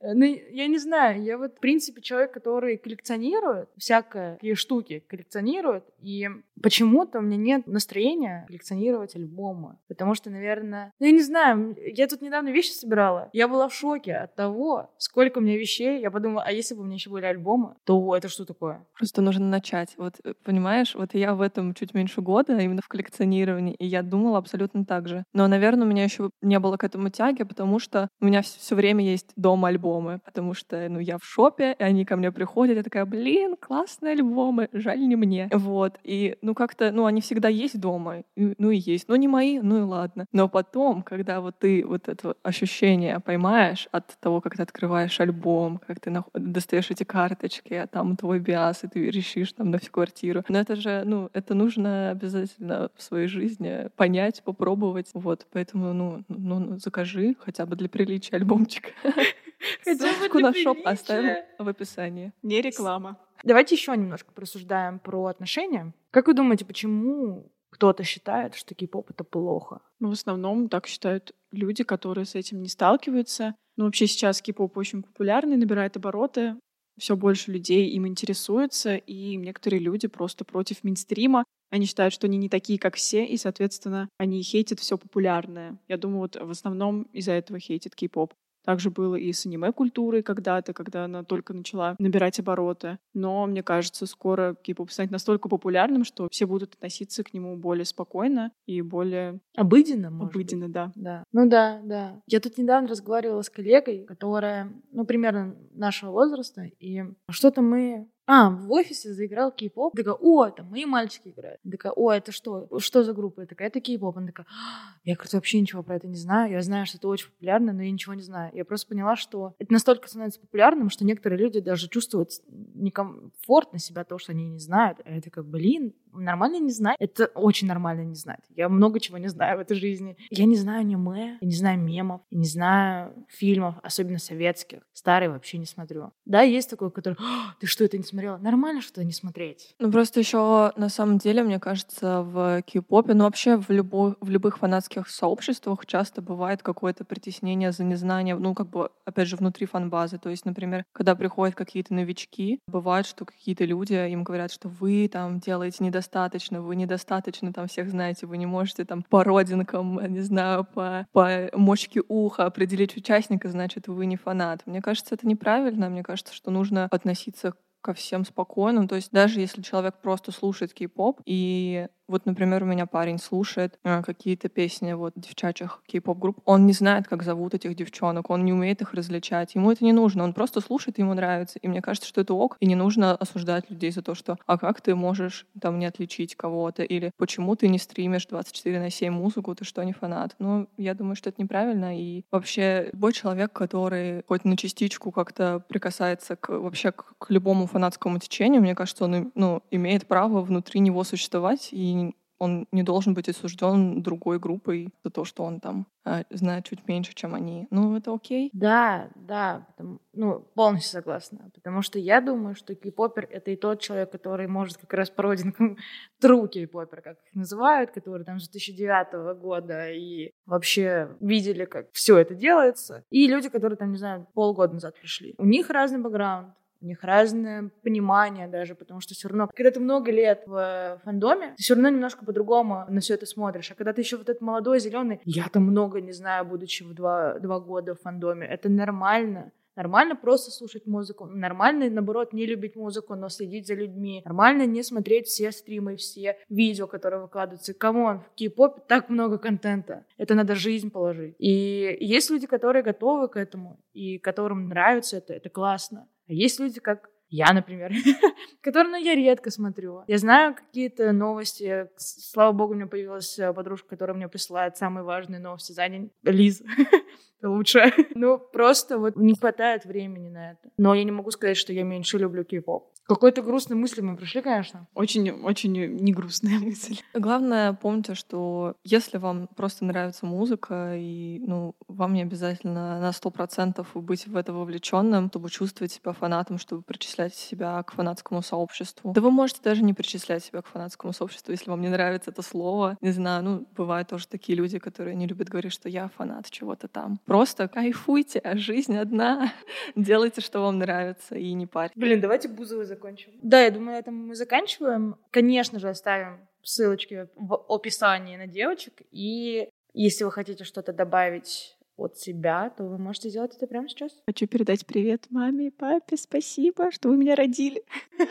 Э, 0.00 0.14
ну, 0.14 0.24
я 0.24 0.66
не 0.66 0.78
знаю, 0.78 1.22
я 1.22 1.36
вот, 1.38 1.56
в 1.56 1.60
принципе, 1.60 2.00
человек, 2.00 2.32
который 2.32 2.78
коллекционирует 2.78 3.68
всякие 3.76 4.54
штуки, 4.54 5.04
коллекционирует, 5.06 5.84
и 6.00 6.28
почему-то 6.62 7.18
у 7.18 7.22
меня 7.22 7.36
нет 7.36 7.66
настроения 7.66 8.44
коллекционировать 8.46 9.16
альбомы, 9.16 9.78
потому 9.88 10.14
что, 10.14 10.30
наверное, 10.30 10.92
ну, 11.00 11.06
я 11.06 11.12
не 11.12 11.22
знаю, 11.22 11.76
я 11.78 12.06
тут 12.06 12.22
недавно 12.22 12.50
вещи 12.50 12.70
собирала, 12.70 13.28
я 13.32 13.48
была 13.48 13.68
в 13.68 13.74
шоке 13.74 14.14
от 14.14 14.34
того, 14.34 14.90
сколько 14.96 15.38
у 15.38 15.40
меня 15.40 15.56
вещей, 15.56 16.00
я 16.00 16.10
подумала, 16.10 16.44
а 16.46 16.52
если 16.52 16.74
бы 16.74 16.82
у 16.82 16.84
меня 16.84 16.94
еще 16.94 17.10
были 17.10 17.24
альбомы, 17.24 17.74
то 17.84 18.16
это 18.16 18.28
что 18.28 18.44
такое? 18.44 18.86
Просто 18.96 19.22
нужно 19.22 19.46
начать, 19.46 19.94
вот, 19.96 20.14
э, 20.24 20.34
понимаешь, 20.44 20.94
вот 20.94 21.14
я 21.14 21.34
в 21.34 21.40
этом 21.40 21.74
чуть 21.74 21.94
меньше 21.94 22.20
года, 22.20 22.58
именно 22.58 22.80
в 22.82 22.88
коллекционировании, 22.88 23.74
и 23.74 23.86
я 23.86 24.02
думала 24.02 24.38
абсолютно 24.38 24.84
так 24.84 25.08
же, 25.08 25.24
но, 25.32 25.46
наверное, 25.48 25.86
у 25.86 25.90
меня 25.90 26.04
еще 26.04 26.30
не 26.42 26.58
было 26.58 26.76
к 26.76 26.84
этому 26.84 27.10
тяги, 27.10 27.42
потому 27.42 27.78
что 27.78 28.08
у 28.20 28.26
меня 28.26 28.42
все 28.42 28.74
время 28.74 29.04
есть 29.04 29.32
дома 29.36 29.68
альбом 29.68 29.80
альбомы, 29.80 30.20
потому 30.24 30.54
что, 30.54 30.88
ну, 30.88 30.98
я 30.98 31.18
в 31.18 31.24
шопе, 31.24 31.74
и 31.78 31.82
они 31.82 32.04
ко 32.04 32.16
мне 32.16 32.32
приходят, 32.32 32.76
я 32.76 32.82
такая, 32.82 33.06
блин, 33.06 33.56
классные 33.60 34.12
альбомы, 34.12 34.68
жаль 34.72 35.00
не 35.00 35.16
мне. 35.16 35.48
Вот, 35.52 35.98
и, 36.04 36.36
ну, 36.42 36.49
как-то, 36.54 36.92
ну, 36.92 37.06
они 37.06 37.20
всегда 37.20 37.48
есть 37.48 37.78
дома, 37.80 38.24
ну, 38.36 38.70
и 38.70 38.76
есть, 38.76 39.08
ну, 39.08 39.16
не 39.16 39.28
мои, 39.28 39.60
ну, 39.60 39.78
и 39.78 39.82
ладно. 39.82 40.26
Но 40.32 40.48
потом, 40.48 41.02
когда 41.02 41.40
вот 41.40 41.58
ты 41.58 41.84
вот 41.86 42.08
это 42.08 42.34
ощущение 42.42 43.20
поймаешь 43.20 43.88
от 43.92 44.18
того, 44.20 44.40
как 44.40 44.56
ты 44.56 44.62
открываешь 44.62 45.18
альбом, 45.20 45.80
как 45.86 46.00
ты 46.00 46.12
достаешь 46.34 46.90
эти 46.90 47.04
карточки, 47.04 47.74
а 47.74 47.86
там 47.86 48.16
твой 48.16 48.38
биас, 48.38 48.84
и 48.84 48.88
ты 48.88 49.10
решишь 49.10 49.52
там 49.52 49.70
на 49.70 49.78
всю 49.78 49.90
квартиру. 49.90 50.44
Но 50.48 50.58
это 50.58 50.76
же, 50.76 51.02
ну, 51.04 51.30
это 51.32 51.54
нужно 51.54 52.10
обязательно 52.10 52.90
в 52.96 53.02
своей 53.02 53.26
жизни 53.28 53.88
понять, 53.96 54.42
попробовать. 54.44 55.10
Вот, 55.14 55.46
поэтому, 55.52 55.92
ну, 55.92 56.24
ну, 56.28 56.58
ну 56.58 56.78
закажи 56.78 57.36
хотя 57.38 57.66
бы 57.66 57.76
для 57.76 57.88
приличия 57.88 58.36
альбомчик. 58.36 58.92
Ссылочку 59.82 60.38
на 60.38 60.54
шоп 60.54 60.78
оставим 60.84 61.44
в 61.58 61.68
описании. 61.68 62.32
Не 62.42 62.60
реклама. 62.60 63.18
Давайте 63.42 63.74
еще 63.74 63.96
немножко 63.96 64.32
просуждаем 64.32 64.98
про 64.98 65.26
отношения. 65.26 65.92
Как 66.10 66.26
вы 66.26 66.34
думаете, 66.34 66.64
почему 66.64 67.52
кто-то 67.70 68.02
считает, 68.02 68.54
что 68.54 68.74
кей-поп— 68.74 69.10
это 69.10 69.22
плохо? 69.24 69.80
Ну, 70.00 70.08
в 70.08 70.12
основном 70.12 70.68
так 70.68 70.86
считают 70.86 71.34
люди, 71.52 71.84
которые 71.84 72.24
с 72.24 72.34
этим 72.34 72.62
не 72.62 72.68
сталкиваются. 72.68 73.54
Ну, 73.76 73.84
вообще 73.84 74.06
сейчас 74.06 74.42
кей-поп 74.42 74.76
очень 74.76 75.02
популярный, 75.02 75.56
набирает 75.56 75.96
обороты, 75.96 76.56
все 76.98 77.16
больше 77.16 77.52
людей 77.52 77.88
им 77.90 78.06
интересуется, 78.06 78.96
и 78.96 79.36
некоторые 79.36 79.80
люди 79.80 80.06
просто 80.06 80.44
против 80.44 80.84
мейнстрима. 80.84 81.44
Они 81.70 81.86
считают, 81.86 82.12
что 82.12 82.26
они 82.26 82.36
не 82.36 82.48
такие, 82.48 82.78
как 82.78 82.96
все, 82.96 83.24
и, 83.24 83.36
соответственно, 83.36 84.08
они 84.18 84.42
хейтят 84.42 84.80
все 84.80 84.98
популярное. 84.98 85.78
Я 85.88 85.96
думаю, 85.96 86.20
вот 86.20 86.36
в 86.36 86.50
основном 86.50 87.02
из-за 87.12 87.32
этого 87.32 87.60
хейтит 87.60 87.94
кей-поп. 87.94 88.34
Также 88.64 88.90
было 88.90 89.14
и 89.14 89.32
с 89.32 89.46
аниме-культурой 89.46 90.22
когда-то, 90.22 90.72
когда 90.72 91.04
она 91.04 91.24
только 91.24 91.54
начала 91.54 91.96
набирать 91.98 92.38
обороты. 92.38 92.98
Но, 93.14 93.46
мне 93.46 93.62
кажется, 93.62 94.06
скоро 94.06 94.54
кей-поп 94.62 94.90
станет 94.90 95.10
настолько 95.10 95.48
популярным, 95.48 96.04
что 96.04 96.28
все 96.30 96.46
будут 96.46 96.74
относиться 96.74 97.24
к 97.24 97.32
нему 97.32 97.56
более 97.56 97.84
спокойно 97.84 98.52
и 98.66 98.82
более... 98.82 99.40
Обыденно, 99.56 100.10
может 100.10 100.34
Обыденно, 100.34 100.66
быть. 100.66 100.74
да. 100.74 100.92
да. 100.94 101.24
Ну 101.32 101.48
да, 101.48 101.80
да. 101.84 102.22
Я 102.26 102.40
тут 102.40 102.58
недавно 102.58 102.88
разговаривала 102.88 103.42
с 103.42 103.50
коллегой, 103.50 104.04
которая, 104.04 104.72
ну, 104.92 105.04
примерно 105.04 105.56
нашего 105.72 106.10
возраста, 106.10 106.62
и 106.78 107.02
что-то 107.30 107.62
мы 107.62 108.08
а, 108.32 108.48
в 108.48 108.70
офисе 108.70 109.12
заиграл 109.12 109.50
кей-поп. 109.50 109.96
Такая, 109.96 110.14
о, 110.14 110.46
это 110.46 110.62
мои 110.62 110.84
мальчики 110.84 111.30
играют. 111.30 111.60
Такая, 111.68 111.90
о, 111.90 112.12
это 112.12 112.30
что? 112.30 112.68
Что 112.78 113.02
за 113.02 113.12
группа? 113.12 113.40
Я 113.40 113.46
такая, 113.48 113.66
это 113.66 113.80
кей-поп. 113.80 114.18
Она 114.18 114.28
такая, 114.28 114.46
«А, 114.48 114.94
я, 115.02 115.14
говорит, 115.14 115.32
вообще 115.32 115.60
ничего 115.60 115.82
про 115.82 115.96
это 115.96 116.06
не 116.06 116.14
знаю. 116.16 116.52
Я 116.52 116.62
знаю, 116.62 116.86
что 116.86 116.98
это 116.98 117.08
очень 117.08 117.28
популярно, 117.30 117.72
но 117.72 117.82
я 117.82 117.90
ничего 117.90 118.14
не 118.14 118.22
знаю. 118.22 118.52
Я 118.54 118.64
просто 118.64 118.86
поняла, 118.86 119.16
что 119.16 119.56
это 119.58 119.72
настолько 119.72 120.06
становится 120.06 120.38
популярным, 120.38 120.90
что 120.90 121.04
некоторые 121.04 121.40
люди 121.40 121.58
даже 121.58 121.88
чувствуют 121.88 122.30
некомфортно 122.48 123.80
себя, 123.80 124.04
то, 124.04 124.16
что 124.18 124.30
они 124.30 124.48
не 124.48 124.60
знают. 124.60 125.00
А 125.04 125.10
я 125.10 125.20
такая, 125.20 125.44
блин, 125.44 125.92
нормально 126.12 126.58
не 126.58 126.70
знать. 126.70 126.96
Это 126.98 127.26
очень 127.26 127.68
нормально 127.68 128.02
не 128.02 128.14
знать. 128.14 128.40
Я 128.56 128.68
много 128.68 129.00
чего 129.00 129.18
не 129.18 129.28
знаю 129.28 129.58
в 129.58 129.60
этой 129.60 129.76
жизни. 129.76 130.16
Я 130.30 130.44
не 130.44 130.56
знаю 130.56 130.80
аниме, 130.80 131.38
я 131.40 131.46
не 131.46 131.54
знаю 131.54 131.78
мемов, 131.78 132.20
я 132.30 132.38
не 132.38 132.46
знаю 132.46 133.26
фильмов, 133.28 133.76
особенно 133.82 134.18
советских. 134.18 134.80
Старые 134.92 135.30
вообще 135.30 135.58
не 135.58 135.66
смотрю. 135.66 136.12
Да, 136.24 136.42
есть 136.42 136.70
такой, 136.70 136.90
который, 136.90 137.16
ты 137.60 137.66
что, 137.66 137.84
это 137.84 137.96
не 137.96 138.04
смотрела? 138.04 138.38
Нормально 138.38 138.82
что-то 138.82 139.04
не 139.04 139.12
смотреть. 139.12 139.74
Ну, 139.78 139.90
просто 139.90 140.20
еще 140.20 140.72
на 140.76 140.88
самом 140.88 141.18
деле, 141.18 141.42
мне 141.42 141.58
кажется, 141.58 142.22
в 142.22 142.62
кей-попе, 142.62 143.14
ну, 143.14 143.24
вообще 143.24 143.56
в, 143.56 143.70
любо, 143.70 144.16
в 144.20 144.30
любых 144.30 144.58
фанатских 144.58 145.08
сообществах 145.08 145.86
часто 145.86 146.22
бывает 146.22 146.62
какое-то 146.62 147.04
притеснение 147.04 147.72
за 147.72 147.84
незнание, 147.84 148.36
ну, 148.36 148.54
как 148.54 148.68
бы, 148.68 148.90
опять 149.04 149.28
же, 149.28 149.36
внутри 149.36 149.66
фан-базы. 149.66 150.18
То 150.18 150.30
есть, 150.30 150.44
например, 150.44 150.84
когда 150.92 151.14
приходят 151.14 151.54
какие-то 151.54 151.94
новички, 151.94 152.60
бывает, 152.66 153.06
что 153.06 153.24
какие-то 153.24 153.64
люди 153.64 153.94
им 153.94 154.24
говорят, 154.24 154.52
что 154.52 154.68
вы 154.68 155.08
там 155.08 155.40
делаете 155.40 155.84
недостаточно 155.84 155.99
недостаточно, 156.00 156.62
вы 156.62 156.76
недостаточно 156.76 157.52
там 157.52 157.66
всех 157.66 157.90
знаете, 157.90 158.26
вы 158.26 158.38
не 158.38 158.46
можете 158.46 158.84
там 158.84 159.02
по 159.02 159.22
родинкам, 159.22 160.00
не 160.12 160.20
знаю, 160.20 160.64
по, 160.64 161.06
по 161.12 161.50
мочке 161.52 162.02
уха 162.08 162.46
определить 162.46 162.96
участника, 162.96 163.48
значит, 163.48 163.86
вы 163.88 164.06
не 164.06 164.16
фанат. 164.16 164.62
Мне 164.66 164.80
кажется, 164.80 165.14
это 165.14 165.26
неправильно. 165.26 165.90
Мне 165.90 166.02
кажется, 166.02 166.34
что 166.34 166.50
нужно 166.50 166.88
относиться 166.90 167.52
ко 167.82 167.92
всем 167.92 168.24
спокойно. 168.24 168.88
То 168.88 168.96
есть 168.96 169.10
даже 169.10 169.40
если 169.40 169.62
человек 169.62 169.96
просто 170.02 170.32
слушает 170.32 170.72
кей-поп 170.72 171.20
и 171.26 171.88
вот, 172.10 172.26
например, 172.26 172.64
у 172.64 172.66
меня 172.66 172.86
парень 172.86 173.18
слушает 173.18 173.78
э, 173.84 174.02
какие-то 174.02 174.48
песни 174.48 174.92
вот 174.92 175.12
девчачьих 175.14 175.80
кей-поп-групп. 175.86 176.40
Он 176.44 176.66
не 176.66 176.72
знает, 176.72 177.06
как 177.06 177.22
зовут 177.22 177.54
этих 177.54 177.76
девчонок, 177.76 178.30
он 178.30 178.44
не 178.44 178.52
умеет 178.52 178.82
их 178.82 178.94
различать. 178.94 179.54
Ему 179.54 179.70
это 179.70 179.84
не 179.84 179.92
нужно, 179.92 180.24
он 180.24 180.32
просто 180.32 180.60
слушает, 180.60 180.98
ему 180.98 181.14
нравится. 181.14 181.60
И 181.60 181.68
мне 181.68 181.80
кажется, 181.80 182.08
что 182.08 182.20
это 182.20 182.34
ок, 182.34 182.56
и 182.58 182.66
не 182.66 182.74
нужно 182.74 183.14
осуждать 183.14 183.70
людей 183.70 183.92
за 183.92 184.02
то, 184.02 184.16
что 184.16 184.38
«а 184.46 184.58
как 184.58 184.80
ты 184.80 184.96
можешь 184.96 185.46
там 185.60 185.78
не 185.78 185.86
отличить 185.86 186.34
кого-то?» 186.34 186.82
или 186.82 187.12
«почему 187.16 187.54
ты 187.54 187.68
не 187.68 187.78
стримишь 187.78 188.26
24 188.26 188.80
на 188.80 188.90
7 188.90 189.12
музыку, 189.12 189.54
ты 189.54 189.64
что, 189.64 189.82
не 189.84 189.92
фанат?» 189.92 190.34
Ну, 190.40 190.68
я 190.76 190.94
думаю, 190.94 191.14
что 191.14 191.28
это 191.30 191.40
неправильно. 191.40 191.96
И 191.96 192.24
вообще 192.32 192.90
любой 192.92 193.12
человек, 193.12 193.52
который 193.52 194.24
хоть 194.26 194.44
на 194.44 194.56
частичку 194.56 195.12
как-то 195.12 195.62
прикасается 195.68 196.34
к, 196.34 196.48
вообще 196.48 196.90
к, 196.90 197.14
к 197.18 197.30
любому 197.30 197.66
фанатскому 197.66 198.18
течению, 198.18 198.62
мне 198.62 198.74
кажется, 198.74 199.04
он 199.04 199.30
ну, 199.36 199.62
имеет 199.70 200.08
право 200.08 200.40
внутри 200.42 200.80
него 200.80 201.04
существовать 201.04 201.68
и 201.70 201.99
он 202.40 202.66
не 202.72 202.82
должен 202.82 203.12
быть 203.14 203.28
осужден 203.28 204.02
другой 204.02 204.38
группой 204.38 204.88
за 205.04 205.10
то, 205.10 205.24
что 205.26 205.44
он 205.44 205.60
там 205.60 205.86
э, 206.06 206.24
знает 206.30 206.64
чуть 206.64 206.88
меньше, 206.88 207.14
чем 207.14 207.34
они. 207.34 207.68
Ну, 207.70 207.96
это 207.96 208.14
окей. 208.14 208.48
Да, 208.54 209.10
да, 209.14 209.66
ну, 210.14 210.40
полностью 210.54 210.90
согласна. 210.90 211.50
Потому 211.54 211.82
что 211.82 211.98
я 211.98 212.22
думаю, 212.22 212.54
что 212.54 212.74
кей-попер— 212.74 213.28
это 213.30 213.50
и 213.50 213.56
тот 213.56 213.80
человек, 213.80 214.10
который 214.10 214.48
может 214.48 214.78
как 214.78 214.94
раз 214.94 215.10
пройден 215.10 215.54
true 216.22 216.48
кей-попер, 216.48 217.02
как 217.02 217.18
их 217.26 217.34
называют, 217.34 217.90
который 217.90 218.24
там 218.24 218.40
с 218.40 218.48
2009 218.48 219.38
года 219.38 219.90
и 219.90 220.32
вообще 220.46 221.14
видели, 221.20 221.66
как 221.66 221.88
все 221.92 222.16
это 222.16 222.34
делается. 222.34 223.04
И 223.10 223.28
люди, 223.28 223.50
которые 223.50 223.76
там, 223.76 223.92
не 223.92 223.98
знаю, 223.98 224.26
полгода 224.32 224.72
назад 224.72 224.98
пришли. 224.98 225.34
У 225.36 225.44
них 225.44 225.68
разный 225.68 226.00
бэкграунд, 226.00 226.54
у 226.80 226.86
них 226.86 227.02
разное 227.02 227.70
понимание 227.82 228.48
даже, 228.48 228.74
потому 228.74 229.00
что 229.00 229.14
все 229.14 229.28
равно, 229.28 229.48
когда 229.54 229.70
ты 229.70 229.80
много 229.80 230.10
лет 230.10 230.42
в 230.46 231.00
фандоме, 231.04 231.54
ты 231.56 231.62
все 231.62 231.74
равно 231.74 231.90
немножко 231.90 232.24
по-другому 232.24 232.84
на 232.88 233.00
все 233.00 233.14
это 233.14 233.26
смотришь. 233.26 233.70
А 233.70 233.74
когда 233.74 233.92
ты 233.92 234.00
еще 234.00 234.16
вот 234.16 234.28
этот 234.28 234.40
молодой, 234.40 234.80
зеленый, 234.80 235.20
я 235.24 235.48
там 235.48 235.64
много 235.64 236.00
не 236.00 236.12
знаю, 236.12 236.44
будучи 236.44 236.82
в 236.82 236.94
два, 236.94 237.38
два 237.38 237.60
года 237.60 237.94
в 237.94 238.00
фандоме, 238.00 238.46
это 238.46 238.68
нормально. 238.68 239.52
Нормально 239.76 240.16
просто 240.16 240.50
слушать 240.50 240.86
музыку. 240.86 241.26
Нормально, 241.26 241.88
наоборот, 241.88 242.32
не 242.32 242.44
любить 242.44 242.76
музыку, 242.76 243.14
но 243.14 243.28
следить 243.28 243.66
за 243.66 243.74
людьми. 243.74 244.20
Нормально 244.24 244.66
не 244.66 244.82
смотреть 244.82 245.26
все 245.28 245.52
стримы, 245.52 245.96
все 245.96 246.36
видео, 246.48 246.86
которые 246.86 247.22
выкладываются. 247.22 247.72
Come 247.72 247.99
on, 247.99 248.20
в 248.20 248.34
кей-попе 248.34 248.82
так 248.88 249.08
много 249.08 249.38
контента. 249.38 250.04
Это 250.18 250.34
надо 250.34 250.54
жизнь 250.54 250.90
положить. 250.90 251.34
И 251.38 251.96
есть 252.00 252.30
люди, 252.30 252.46
которые 252.46 252.82
готовы 252.82 253.28
к 253.28 253.36
этому, 253.38 253.80
и 253.92 254.18
которым 254.18 254.68
нравится 254.68 255.16
это, 255.16 255.34
это 255.34 255.48
классно. 255.48 256.08
А 256.30 256.32
есть 256.32 256.60
люди, 256.60 256.78
как 256.78 257.10
я, 257.28 257.52
например, 257.52 257.92
которые, 258.62 258.92
ну, 258.92 258.96
я 258.96 259.16
редко 259.16 259.50
смотрю. 259.50 260.04
Я 260.06 260.18
знаю 260.18 260.54
какие-то 260.54 261.10
новости. 261.10 261.88
Слава 261.96 262.52
богу, 262.52 262.72
у 262.72 262.76
меня 262.76 262.86
появилась 262.86 263.36
э, 263.36 263.52
подружка, 263.52 263.88
которая 263.88 264.16
мне 264.16 264.28
присылает 264.28 264.76
самые 264.76 265.02
важные 265.02 265.40
новости 265.40 265.72
за 265.72 265.88
день. 265.88 266.12
Лиз. 266.22 266.62
лучше. 267.42 267.92
ну, 268.14 268.38
просто 268.38 268.98
вот 268.98 269.16
не 269.16 269.34
хватает 269.34 269.84
времени 269.84 270.28
на 270.28 270.52
это. 270.52 270.70
Но 270.78 270.94
я 270.94 271.04
не 271.04 271.12
могу 271.12 271.30
сказать, 271.30 271.56
что 271.56 271.72
я 271.72 271.82
меньше 271.82 272.18
люблю 272.18 272.44
кей-поп. 272.44 272.90
Какой-то 273.10 273.42
грустной 273.42 273.76
мысли 273.76 274.02
мы 274.02 274.16
пришли, 274.16 274.40
конечно. 274.40 274.86
Очень, 274.94 275.32
очень 275.32 275.72
не 275.72 276.12
грустная 276.12 276.58
мысль. 276.60 276.96
Главное, 277.12 277.72
помните, 277.72 278.14
что 278.14 278.76
если 278.84 279.18
вам 279.18 279.48
просто 279.56 279.84
нравится 279.84 280.26
музыка, 280.26 280.94
и 280.96 281.42
ну, 281.44 281.74
вам 281.88 282.14
не 282.14 282.22
обязательно 282.22 283.00
на 283.00 283.12
сто 283.12 283.30
процентов 283.30 283.88
быть 283.94 284.28
в 284.28 284.36
это 284.36 284.52
вовлеченным, 284.52 285.28
чтобы 285.28 285.50
чувствовать 285.50 285.90
себя 285.90 286.12
фанатом, 286.12 286.58
чтобы 286.58 286.82
причислять 286.82 287.34
себя 287.34 287.82
к 287.82 287.92
фанатскому 287.92 288.42
сообществу. 288.42 289.12
Да 289.12 289.20
вы 289.20 289.32
можете 289.32 289.60
даже 289.60 289.82
не 289.82 289.92
причислять 289.92 290.44
себя 290.44 290.62
к 290.62 290.68
фанатскому 290.68 291.12
сообществу, 291.12 291.50
если 291.50 291.68
вам 291.68 291.80
не 291.80 291.88
нравится 291.88 292.30
это 292.30 292.42
слово. 292.42 292.96
Не 293.00 293.10
знаю, 293.10 293.42
ну, 293.42 293.66
бывают 293.76 294.06
тоже 294.06 294.28
такие 294.28 294.56
люди, 294.56 294.78
которые 294.78 295.16
не 295.16 295.26
любят 295.26 295.48
говорить, 295.48 295.72
что 295.72 295.88
я 295.88 296.08
фанат 296.16 296.48
чего-то 296.48 296.86
там. 296.86 297.18
Просто 297.30 297.68
кайфуйте, 297.68 298.40
а 298.40 298.56
жизнь 298.56 298.96
одна. 298.96 299.52
Делайте, 299.94 300.40
что 300.40 300.62
вам 300.62 300.78
нравится, 300.78 301.36
и 301.36 301.52
не 301.52 301.64
парьте. 301.64 301.94
Блин, 301.94 302.20
давайте 302.20 302.48
Бузовой 302.48 302.86
закончим. 302.86 303.30
Да, 303.40 303.62
я 303.62 303.70
думаю, 303.70 303.92
на 303.92 303.98
этом 304.00 304.16
мы 304.16 304.34
заканчиваем. 304.34 305.14
Конечно 305.30 305.78
же, 305.78 305.88
оставим 305.88 306.40
ссылочки 306.64 307.28
в 307.36 307.54
описании 307.68 308.36
на 308.36 308.48
девочек. 308.48 309.02
И 309.12 309.68
если 309.94 310.24
вы 310.24 310.32
хотите 310.32 310.64
что-то 310.64 310.92
добавить 310.92 311.78
от 311.96 312.18
себя, 312.18 312.68
то 312.76 312.82
вы 312.82 312.98
можете 312.98 313.28
сделать 313.28 313.54
это 313.54 313.68
прямо 313.68 313.88
сейчас. 313.88 314.10
Хочу 314.26 314.48
передать 314.48 314.84
привет 314.84 315.26
маме 315.30 315.68
и 315.68 315.70
папе. 315.70 316.16
Спасибо, 316.16 316.90
что 316.90 317.10
вы 317.10 317.16
меня 317.16 317.36
родили. 317.36 317.84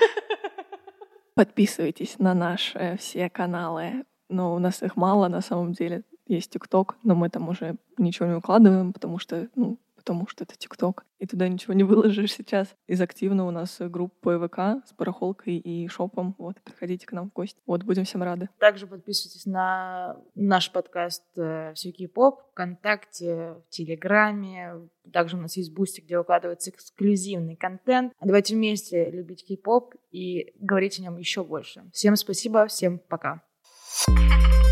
Подписывайтесь 1.35 2.19
на 2.19 2.33
наши 2.33 2.97
все 2.99 3.29
каналы. 3.29 4.03
Но 4.27 4.53
у 4.53 4.59
нас 4.59 4.83
их 4.83 4.97
мало 4.97 5.29
на 5.29 5.39
самом 5.39 5.71
деле. 5.71 6.03
Есть 6.29 6.51
ТикТок, 6.51 6.95
но 7.03 7.15
мы 7.15 7.29
там 7.29 7.49
уже 7.49 7.75
ничего 7.97 8.27
не 8.27 8.35
укладываем, 8.35 8.93
потому 8.93 9.17
что, 9.17 9.49
ну, 9.55 9.79
потому 9.95 10.27
что 10.27 10.43
это 10.43 10.55
ТикТок, 10.55 11.03
и 11.17 11.25
туда 11.25 11.47
ничего 11.47 11.73
не 11.73 11.83
выложишь 11.83 12.33
сейчас. 12.33 12.67
Из 12.85 13.01
активно 13.01 13.47
у 13.47 13.51
нас 13.51 13.77
группа 13.79 14.47
ВК 14.47 14.87
с 14.87 14.93
барахолкой 14.93 15.57
и 15.57 15.87
шопом. 15.87 16.35
Вот, 16.37 16.61
приходите 16.63 17.07
к 17.07 17.13
нам 17.13 17.31
в 17.31 17.33
гости. 17.33 17.59
Вот, 17.65 17.83
будем 17.83 18.05
всем 18.05 18.21
рады. 18.21 18.47
Также 18.59 18.85
подписывайтесь 18.85 19.47
на 19.47 20.17
наш 20.35 20.71
подкаст 20.71 21.23
э, 21.35 21.73
«Все 21.73 21.91
поп» 22.07 22.43
ВКонтакте, 22.51 23.55
в 23.67 23.69
Телеграме. 23.69 24.87
Также 25.11 25.35
у 25.35 25.41
нас 25.41 25.57
есть 25.57 25.73
бустик, 25.73 26.05
где 26.05 26.19
выкладывается 26.19 26.69
эксклюзивный 26.69 27.55
контент. 27.55 28.13
Давайте 28.21 28.53
вместе 28.53 29.09
любить 29.09 29.43
кей-поп 29.47 29.95
и 30.11 30.53
говорить 30.59 30.99
о 30.99 31.01
нем 31.01 31.17
еще 31.17 31.43
больше. 31.43 31.89
Всем 31.91 32.15
спасибо, 32.15 32.67
всем 32.67 32.99
пока. 32.99 33.41
thank 34.07 34.19
you 34.19 34.68